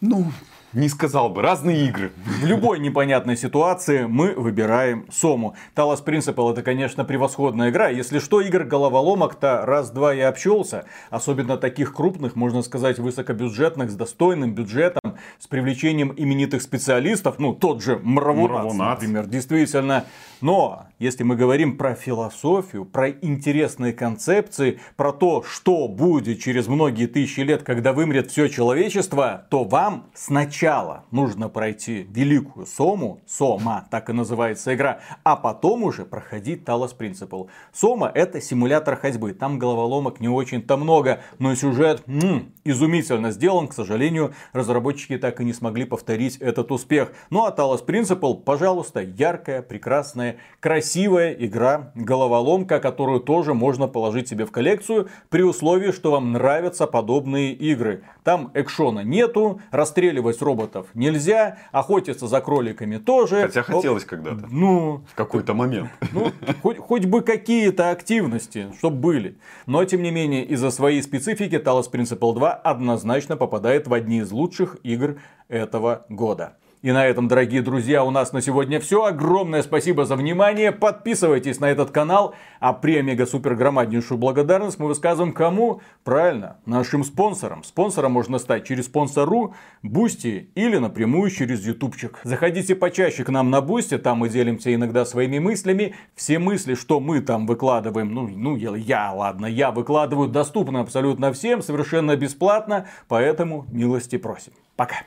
Ну, 0.00 0.30
не 0.76 0.90
сказал 0.90 1.30
бы, 1.30 1.40
разные 1.40 1.86
игры. 1.86 2.12
В 2.42 2.44
любой 2.44 2.78
непонятной 2.78 3.36
ситуации 3.36 4.04
мы 4.04 4.34
выбираем 4.34 5.06
Сому. 5.10 5.56
Талос 5.74 6.02
Принципал 6.02 6.52
это, 6.52 6.62
конечно, 6.62 7.02
превосходная 7.04 7.70
игра. 7.70 7.88
Если 7.88 8.18
что, 8.18 8.42
игр 8.42 8.64
головоломок-то 8.64 9.64
раз-два 9.64 10.14
и 10.14 10.20
обчелся. 10.20 10.84
Особенно 11.08 11.56
таких 11.56 11.94
крупных, 11.94 12.36
можно 12.36 12.60
сказать, 12.62 12.98
высокобюджетных, 12.98 13.90
с 13.90 13.94
достойным 13.94 14.54
бюджетом, 14.54 15.16
с 15.38 15.46
привлечением 15.46 16.12
именитых 16.14 16.60
специалистов. 16.60 17.38
Ну, 17.38 17.54
тот 17.54 17.82
же 17.82 17.98
Мравунац, 18.02 18.50
Мравунац. 18.50 19.00
например. 19.00 19.26
Действительно. 19.26 20.04
Но, 20.42 20.88
если 20.98 21.22
мы 21.22 21.36
говорим 21.36 21.78
про 21.78 21.94
философию, 21.94 22.84
про 22.84 23.08
интересные 23.08 23.94
концепции, 23.94 24.78
про 24.96 25.12
то, 25.12 25.42
что 25.42 25.88
будет 25.88 26.40
через 26.40 26.66
многие 26.66 27.06
тысячи 27.06 27.40
лет, 27.40 27.62
когда 27.62 27.94
вымрет 27.94 28.30
все 28.30 28.48
человечество, 28.48 29.46
то 29.48 29.64
вам 29.64 30.10
сначала 30.12 30.65
нужно 31.12 31.48
пройти 31.48 32.08
великую 32.10 32.66
Сому, 32.66 33.20
Сома, 33.24 33.86
так 33.88 34.10
и 34.10 34.12
называется 34.12 34.74
игра, 34.74 34.98
а 35.22 35.36
потом 35.36 35.84
уже 35.84 36.04
проходить 36.04 36.64
Талос 36.64 36.92
Принципал. 36.92 37.48
Сома 37.72 38.10
это 38.12 38.40
симулятор 38.40 38.96
ходьбы, 38.96 39.32
там 39.32 39.60
головоломок 39.60 40.18
не 40.18 40.28
очень-то 40.28 40.76
много, 40.76 41.20
но 41.38 41.54
сюжет 41.54 42.02
м, 42.08 42.52
изумительно 42.64 43.30
сделан, 43.30 43.68
к 43.68 43.74
сожалению, 43.74 44.34
разработчики 44.52 45.16
так 45.18 45.40
и 45.40 45.44
не 45.44 45.52
смогли 45.52 45.84
повторить 45.84 46.38
этот 46.38 46.72
успех. 46.72 47.12
Ну 47.30 47.44
а 47.44 47.52
Талос 47.52 47.82
Принципал, 47.82 48.36
пожалуйста, 48.36 49.00
яркая, 49.00 49.62
прекрасная, 49.62 50.38
красивая 50.58 51.32
игра, 51.32 51.92
головоломка, 51.94 52.80
которую 52.80 53.20
тоже 53.20 53.54
можно 53.54 53.86
положить 53.86 54.28
себе 54.28 54.44
в 54.44 54.50
коллекцию, 54.50 55.08
при 55.28 55.42
условии, 55.42 55.92
что 55.92 56.10
вам 56.10 56.32
нравятся 56.32 56.88
подобные 56.88 57.52
игры. 57.52 58.02
Там 58.24 58.50
экшона 58.54 59.04
нету, 59.04 59.60
расстреливать 59.70 60.42
роботов 60.42 60.55
нельзя, 60.94 61.58
охотиться 61.72 62.26
за 62.26 62.40
кроликами 62.40 62.96
тоже. 62.98 63.42
Хотя 63.42 63.62
хотелось 63.62 64.04
когда-то. 64.04 64.46
Ну, 64.50 65.02
В 65.10 65.14
какой-то 65.14 65.54
момент. 65.54 65.90
ну, 66.12 66.32
хоть, 66.62 66.78
хоть 66.78 67.04
бы 67.04 67.22
какие-то 67.22 67.90
активности, 67.90 68.68
чтобы 68.78 68.96
были. 68.96 69.38
Но, 69.66 69.84
тем 69.84 70.02
не 70.02 70.10
менее, 70.10 70.44
из-за 70.44 70.70
своей 70.70 71.02
специфики 71.02 71.54
Talos 71.56 71.90
Principle 71.90 72.34
2 72.34 72.52
однозначно 72.52 73.36
попадает 73.36 73.86
в 73.86 73.92
одни 73.94 74.18
из 74.18 74.30
лучших 74.32 74.76
игр 74.82 75.18
этого 75.48 76.06
года. 76.08 76.56
И 76.86 76.92
на 76.92 77.04
этом, 77.04 77.26
дорогие 77.26 77.62
друзья, 77.62 78.04
у 78.04 78.12
нас 78.12 78.32
на 78.32 78.40
сегодня 78.40 78.78
все. 78.78 79.06
Огромное 79.06 79.62
спасибо 79.64 80.04
за 80.04 80.14
внимание. 80.14 80.70
Подписывайтесь 80.70 81.58
на 81.58 81.68
этот 81.68 81.90
канал. 81.90 82.36
А 82.60 82.72
премега 82.72 83.26
супер 83.26 83.56
громаднейшую 83.56 84.18
благодарность 84.18 84.78
мы 84.78 84.86
высказываем 84.86 85.32
кому? 85.32 85.80
Правильно, 86.04 86.58
нашим 86.64 87.02
спонсорам. 87.02 87.64
Спонсором 87.64 88.12
можно 88.12 88.38
стать 88.38 88.68
через 88.68 88.84
спонсору, 88.84 89.52
Boosty 89.82 90.50
или 90.54 90.76
напрямую 90.76 91.28
через 91.30 91.66
ютубчик. 91.66 92.20
Заходите 92.22 92.76
почаще 92.76 93.24
к 93.24 93.30
нам 93.30 93.50
на 93.50 93.60
Boosty, 93.60 93.98
там 93.98 94.18
мы 94.18 94.28
делимся 94.28 94.72
иногда 94.72 95.04
своими 95.04 95.40
мыслями. 95.40 95.96
Все 96.14 96.38
мысли, 96.38 96.74
что 96.74 97.00
мы 97.00 97.20
там 97.20 97.48
выкладываем, 97.48 98.14
ну, 98.14 98.28
ну 98.28 98.54
я, 98.54 98.76
я, 98.76 99.12
ладно, 99.12 99.46
я 99.46 99.72
выкладываю, 99.72 100.28
доступно 100.28 100.82
абсолютно 100.82 101.32
всем, 101.32 101.62
совершенно 101.62 102.14
бесплатно. 102.14 102.86
Поэтому 103.08 103.66
милости 103.72 104.18
просим. 104.18 104.52
Пока. 104.76 104.98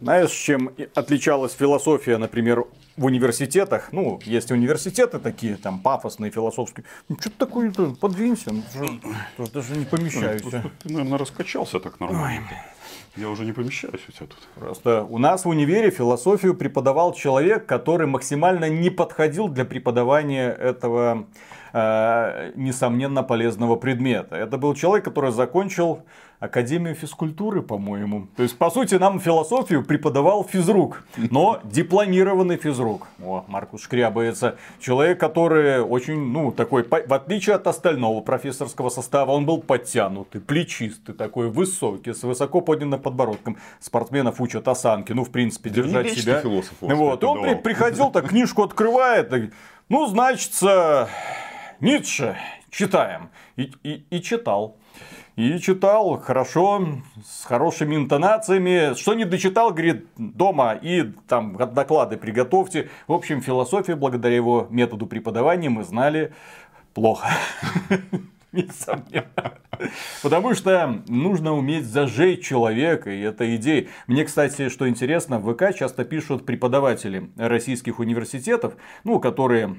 Знаешь, 0.00 0.30
чем 0.30 0.70
отличалась 0.94 1.54
философия, 1.54 2.18
например, 2.18 2.66
в 2.96 3.04
университетах? 3.04 3.88
Ну, 3.92 4.20
есть 4.24 4.52
университеты 4.52 5.18
такие, 5.18 5.56
там, 5.56 5.80
пафосные, 5.80 6.30
философские. 6.30 6.84
Ну, 7.08 7.16
что-то 7.18 7.46
такое-то, 7.46 7.96
подвинься, 8.00 8.52
ну, 8.52 8.62
что, 9.34 9.52
даже 9.52 9.76
не 9.76 9.84
помещаюсь. 9.84 10.42
Ты, 10.42 10.62
наверное, 10.84 11.18
раскачался 11.18 11.80
так 11.80 11.98
нормально. 11.98 12.46
Ой. 12.48 12.56
Я 13.16 13.28
уже 13.28 13.44
не 13.44 13.52
помещаюсь 13.52 14.00
у 14.08 14.12
тебя 14.12 14.26
тут. 14.26 14.48
Просто 14.54 15.02
у 15.02 15.18
нас 15.18 15.44
в 15.44 15.48
универе 15.48 15.90
философию 15.90 16.54
преподавал 16.54 17.12
человек, 17.12 17.66
который 17.66 18.06
максимально 18.06 18.68
не 18.68 18.90
подходил 18.90 19.48
для 19.48 19.64
преподавания 19.64 20.50
этого 20.50 21.26
э, 21.72 22.52
несомненно 22.54 23.24
полезного 23.24 23.74
предмета. 23.74 24.36
Это 24.36 24.58
был 24.58 24.74
человек, 24.74 25.04
который 25.04 25.32
закончил 25.32 26.04
Академию 26.40 26.94
физкультуры, 26.94 27.62
по-моему. 27.62 28.28
То 28.36 28.44
есть, 28.44 28.56
по 28.56 28.70
сути, 28.70 28.94
нам 28.94 29.18
философию 29.18 29.84
преподавал 29.84 30.44
физрук, 30.44 31.02
но 31.16 31.60
дипломированный 31.64 32.56
физрук. 32.56 33.08
О, 33.20 33.44
Маркус 33.48 33.82
шкрябается. 33.82 34.56
Человек, 34.78 35.18
который 35.18 35.80
очень, 35.80 36.20
ну, 36.30 36.52
такой, 36.52 36.84
в 36.84 37.12
отличие 37.12 37.56
от 37.56 37.66
остального 37.66 38.20
профессорского 38.20 38.88
состава, 38.88 39.32
он 39.32 39.46
был 39.46 39.60
подтянутый, 39.60 40.40
плечистый, 40.40 41.14
такой 41.14 41.50
высокий, 41.50 42.14
с 42.14 42.22
высоко 42.22 42.60
поднятым 42.60 43.02
подбородком. 43.02 43.56
Спортсменов 43.80 44.40
учат 44.40 44.68
осанки, 44.68 45.12
ну, 45.12 45.24
в 45.24 45.30
принципе, 45.30 45.70
держать 45.70 46.12
себя. 46.12 46.40
Философ, 46.40 46.74
вот, 46.80 47.22
и 47.22 47.26
он 47.26 47.42
при, 47.42 47.54
приходил, 47.54 48.10
так 48.10 48.28
книжку 48.28 48.62
открывает, 48.62 49.28
так, 49.28 49.42
ну, 49.88 50.06
значит, 50.06 50.52
Ницше 51.80 52.36
читаем. 52.70 53.30
И, 53.56 53.72
и, 53.82 54.06
и 54.10 54.22
читал. 54.22 54.76
И 55.38 55.56
читал 55.60 56.18
хорошо, 56.18 56.84
с 57.24 57.44
хорошими 57.44 57.94
интонациями. 57.94 58.98
Что 58.98 59.14
не 59.14 59.24
дочитал, 59.24 59.70
говорит, 59.70 60.08
дома 60.16 60.72
и 60.72 61.12
там 61.28 61.56
доклады 61.56 62.16
приготовьте. 62.16 62.90
В 63.06 63.12
общем, 63.12 63.40
философию 63.40 63.96
благодаря 63.96 64.34
его 64.34 64.66
методу 64.68 65.06
преподавания 65.06 65.68
мы 65.68 65.84
знали 65.84 66.32
плохо. 66.92 67.28
Несомненно. 68.52 69.54
Потому 70.24 70.54
что 70.54 71.02
нужно 71.06 71.54
уметь 71.54 71.86
зажечь 71.86 72.44
человека, 72.44 73.08
и 73.12 73.20
это 73.20 73.54
идея. 73.54 73.86
Мне, 74.08 74.24
кстати, 74.24 74.68
что 74.68 74.88
интересно, 74.88 75.38
в 75.38 75.54
ВК 75.54 75.72
часто 75.72 76.04
пишут 76.04 76.46
преподаватели 76.46 77.30
российских 77.36 78.00
университетов, 78.00 78.74
ну, 79.04 79.20
которые 79.20 79.76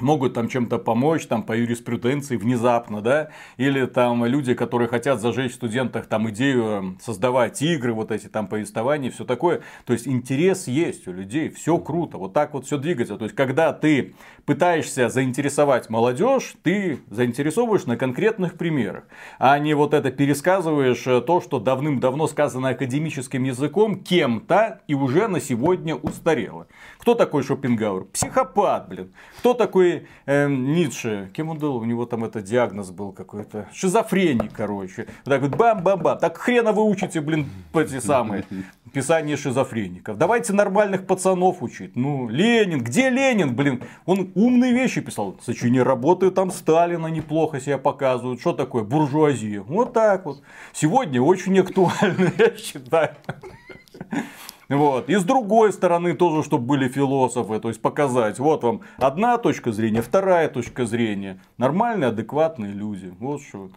могут 0.00 0.34
там 0.34 0.48
чем-то 0.48 0.78
помочь, 0.78 1.26
там 1.26 1.42
по 1.42 1.56
юриспруденции 1.56 2.36
внезапно, 2.36 3.00
да, 3.00 3.30
или 3.56 3.86
там 3.86 4.24
люди, 4.24 4.54
которые 4.54 4.88
хотят 4.88 5.20
зажечь 5.20 5.52
в 5.52 5.56
студентах 5.56 6.06
там 6.06 6.28
идею 6.30 6.64
эм, 6.64 6.98
создавать 7.00 7.60
игры, 7.62 7.92
вот 7.92 8.10
эти 8.10 8.26
там 8.26 8.46
повествования, 8.46 9.10
все 9.10 9.24
такое. 9.24 9.62
То 9.84 9.92
есть 9.92 10.06
интерес 10.08 10.66
есть 10.66 11.06
у 11.08 11.12
людей, 11.12 11.48
все 11.50 11.78
круто, 11.78 12.18
вот 12.18 12.32
так 12.32 12.54
вот 12.54 12.66
все 12.66 12.78
двигается. 12.78 13.16
То 13.16 13.24
есть 13.24 13.36
когда 13.36 13.72
ты 13.72 14.14
пытаешься 14.46 15.08
заинтересовать 15.08 15.90
молодежь, 15.90 16.54
ты 16.62 17.00
заинтересовываешь 17.10 17.86
на 17.86 17.96
конкретных 17.96 18.56
примерах, 18.56 19.04
а 19.38 19.58
не 19.58 19.74
вот 19.74 19.94
это 19.94 20.10
пересказываешь 20.10 21.06
э, 21.06 21.20
то, 21.20 21.40
что 21.40 21.58
давным-давно 21.58 22.26
сказано 22.26 22.70
академическим 22.70 23.44
языком 23.44 24.02
кем-то 24.02 24.80
и 24.86 24.94
уже 24.94 25.28
на 25.28 25.40
сегодня 25.40 25.94
устарело. 25.94 26.66
Кто 26.98 27.14
такой 27.14 27.42
Шопенгауэр? 27.42 28.04
Психопат, 28.04 28.88
блин. 28.88 29.12
Кто 29.38 29.54
такой 29.54 29.89
э, 30.26 30.48
Ницше? 30.48 31.30
Кем 31.32 31.48
он 31.48 31.58
был? 31.58 31.76
У 31.76 31.84
него 31.84 32.06
там 32.06 32.24
это 32.24 32.40
диагноз 32.40 32.90
был 32.90 33.12
какой-то. 33.12 33.68
Шизофреник, 33.72 34.52
короче. 34.52 35.06
Так 35.24 35.42
вот 35.42 35.56
бам-бам-бам. 35.56 36.18
Так 36.18 36.38
хрена 36.38 36.72
вы 36.72 36.84
учите, 36.84 37.20
блин, 37.20 37.48
эти 37.74 38.00
самые 38.00 38.44
писание 38.92 39.36
шизофреников. 39.36 40.18
Давайте 40.18 40.52
нормальных 40.52 41.06
пацанов 41.06 41.62
учить. 41.62 41.96
Ну, 41.96 42.28
Ленин, 42.28 42.82
где 42.82 43.08
Ленин, 43.10 43.54
блин? 43.54 43.82
Он 44.06 44.30
умные 44.34 44.72
вещи 44.72 45.00
писал. 45.00 45.36
Сочинение 45.42 45.82
работы 45.82 46.30
там 46.30 46.50
Сталина 46.50 47.06
неплохо 47.06 47.60
себя 47.60 47.78
показывают. 47.78 48.40
Что 48.40 48.52
такое 48.52 48.82
буржуазия? 48.82 49.60
Вот 49.60 49.92
так 49.92 50.24
вот. 50.26 50.42
Сегодня 50.72 51.22
очень 51.22 51.58
актуально, 51.58 52.32
я 52.38 52.56
считаю. 52.56 53.16
Вот. 54.70 55.10
И 55.10 55.16
с 55.16 55.24
другой 55.24 55.72
стороны 55.72 56.14
тоже, 56.14 56.44
чтобы 56.44 56.64
были 56.64 56.88
философы, 56.88 57.58
то 57.58 57.68
есть 57.68 57.82
показать, 57.82 58.38
вот 58.38 58.62
вам 58.62 58.82
одна 58.98 59.36
точка 59.36 59.72
зрения, 59.72 60.00
вторая 60.00 60.48
точка 60.48 60.86
зрения. 60.86 61.40
Нормальные, 61.58 62.08
адекватные 62.08 62.72
люди. 62.72 63.12
Вот 63.18 63.42
что. 63.42 63.70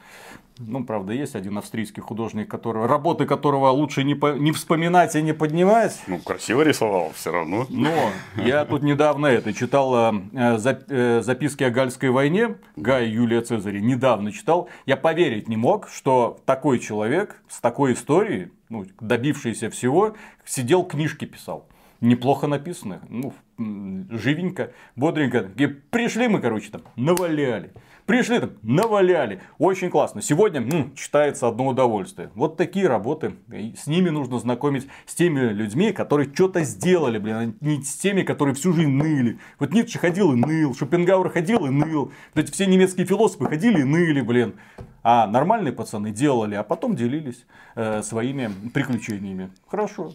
Ну, 0.59 0.83
правда, 0.83 1.13
есть 1.13 1.35
один 1.35 1.57
австрийский 1.57 2.01
художник, 2.01 2.49
который, 2.49 2.85
работы 2.85 3.25
которого 3.25 3.69
лучше 3.69 4.03
не, 4.03 4.13
по, 4.13 4.33
не 4.33 4.51
вспоминать 4.51 5.15
и 5.15 5.21
не 5.21 5.33
поднимать. 5.33 5.99
Ну, 6.07 6.19
красиво 6.19 6.61
рисовал 6.61 7.11
все 7.15 7.31
равно. 7.31 7.65
Но 7.69 7.91
я 8.35 8.63
тут 8.65 8.83
недавно 8.83 9.27
это 9.27 9.53
читал 9.53 10.13
э, 10.13 10.57
зап, 10.57 10.83
э, 10.89 11.21
записки 11.21 11.63
о 11.63 11.71
Гальской 11.71 12.11
войне 12.11 12.57
Гая 12.75 13.05
Юлия 13.05 13.41
Цезаря. 13.41 13.79
Недавно 13.79 14.31
читал. 14.31 14.69
Я 14.85 14.95
поверить 14.95 15.47
не 15.47 15.57
мог, 15.57 15.89
что 15.89 16.37
такой 16.45 16.79
человек 16.79 17.41
с 17.49 17.59
такой 17.59 17.93
историей, 17.93 18.51
ну, 18.69 18.85
добившийся 18.99 19.69
всего, 19.69 20.13
сидел 20.45 20.83
книжки 20.83 21.25
писал 21.25 21.67
неплохо 22.03 22.47
написаны, 22.47 22.99
ну, 23.09 23.33
живенько, 23.57 24.71
бодренько. 24.95 25.49
И 25.55 25.67
пришли 25.67 26.27
мы, 26.27 26.41
короче, 26.41 26.69
там, 26.69 26.81
наваляли. 26.95 27.71
Пришли 28.05 28.39
там, 28.39 28.51
наваляли. 28.61 29.41
Очень 29.57 29.89
классно. 29.89 30.21
Сегодня 30.21 30.59
м, 30.59 30.93
читается 30.95 31.47
одно 31.47 31.67
удовольствие. 31.67 32.29
Вот 32.35 32.57
такие 32.57 32.87
работы. 32.87 33.35
И 33.51 33.73
с 33.77 33.87
ними 33.87 34.09
нужно 34.09 34.39
знакомить 34.39 34.87
с 35.05 35.15
теми 35.15 35.39
людьми, 35.39 35.93
которые 35.93 36.31
что-то 36.33 36.63
сделали, 36.63 37.17
блин, 37.17 37.35
а 37.35 37.65
не 37.65 37.81
с 37.81 37.95
теми, 37.95 38.23
которые 38.23 38.53
всю 38.55 38.73
жизнь 38.73 38.91
ныли. 38.91 39.39
Вот 39.57 39.73
Ницше 39.73 39.99
ходил 39.99 40.33
и 40.33 40.35
ныл, 40.35 40.75
Шопенгауэр 40.75 41.29
ходил 41.29 41.65
и 41.65 41.69
ныл. 41.69 42.11
Вот 42.35 42.49
все 42.49 42.65
немецкие 42.65 43.05
философы 43.05 43.45
ходили 43.45 43.79
и 43.79 43.85
ныли, 43.85 44.19
блин. 44.19 44.55
А 45.01 45.25
нормальные 45.27 45.71
пацаны 45.71 46.11
делали, 46.11 46.55
а 46.55 46.63
потом 46.63 46.95
делились 46.95 47.45
э, 47.75 48.01
своими 48.03 48.49
приключениями. 48.73 49.49
Хорошо. 49.67 50.13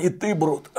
И 0.00 0.08
ты, 0.08 0.34
Брут. 0.34 0.70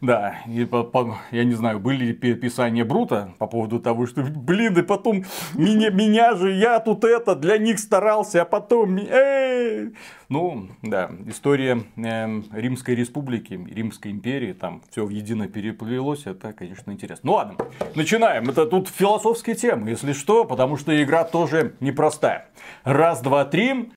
Да, 0.00 0.36
и 0.46 0.66
по, 0.66 0.82
по, 0.82 1.16
я 1.30 1.44
не 1.44 1.54
знаю, 1.54 1.80
были 1.80 2.06
ли 2.06 2.12
писания 2.12 2.84
Брута 2.84 3.32
по 3.38 3.46
поводу 3.46 3.80
того, 3.80 4.06
что, 4.06 4.22
блин, 4.22 4.76
и 4.78 4.82
потом 4.82 5.24
меня, 5.54 5.88
меня 5.88 6.34
же, 6.34 6.52
я 6.52 6.78
тут 6.80 7.04
это, 7.04 7.34
для 7.34 7.56
них 7.56 7.78
старался, 7.78 8.42
а 8.42 8.44
потом... 8.44 8.98
Эй! 8.98 9.94
Ну, 10.28 10.68
да, 10.82 11.10
история 11.26 11.84
э, 11.96 12.42
Римской 12.52 12.94
Республики, 12.94 13.54
Римской 13.54 14.10
империи, 14.10 14.52
там 14.52 14.82
все 14.90 15.08
едино 15.08 15.48
переплелось, 15.48 16.26
это, 16.26 16.52
конечно, 16.52 16.90
интересно. 16.90 17.20
Ну 17.22 17.32
ладно, 17.34 17.56
начинаем. 17.94 18.50
Это 18.50 18.66
тут 18.66 18.88
философские 18.88 19.54
темы, 19.54 19.90
если 19.90 20.12
что, 20.12 20.44
потому 20.44 20.76
что 20.76 21.02
игра 21.02 21.24
тоже 21.24 21.74
непростая. 21.80 22.48
Раз, 22.84 23.20
два, 23.20 23.44
три, 23.44 23.90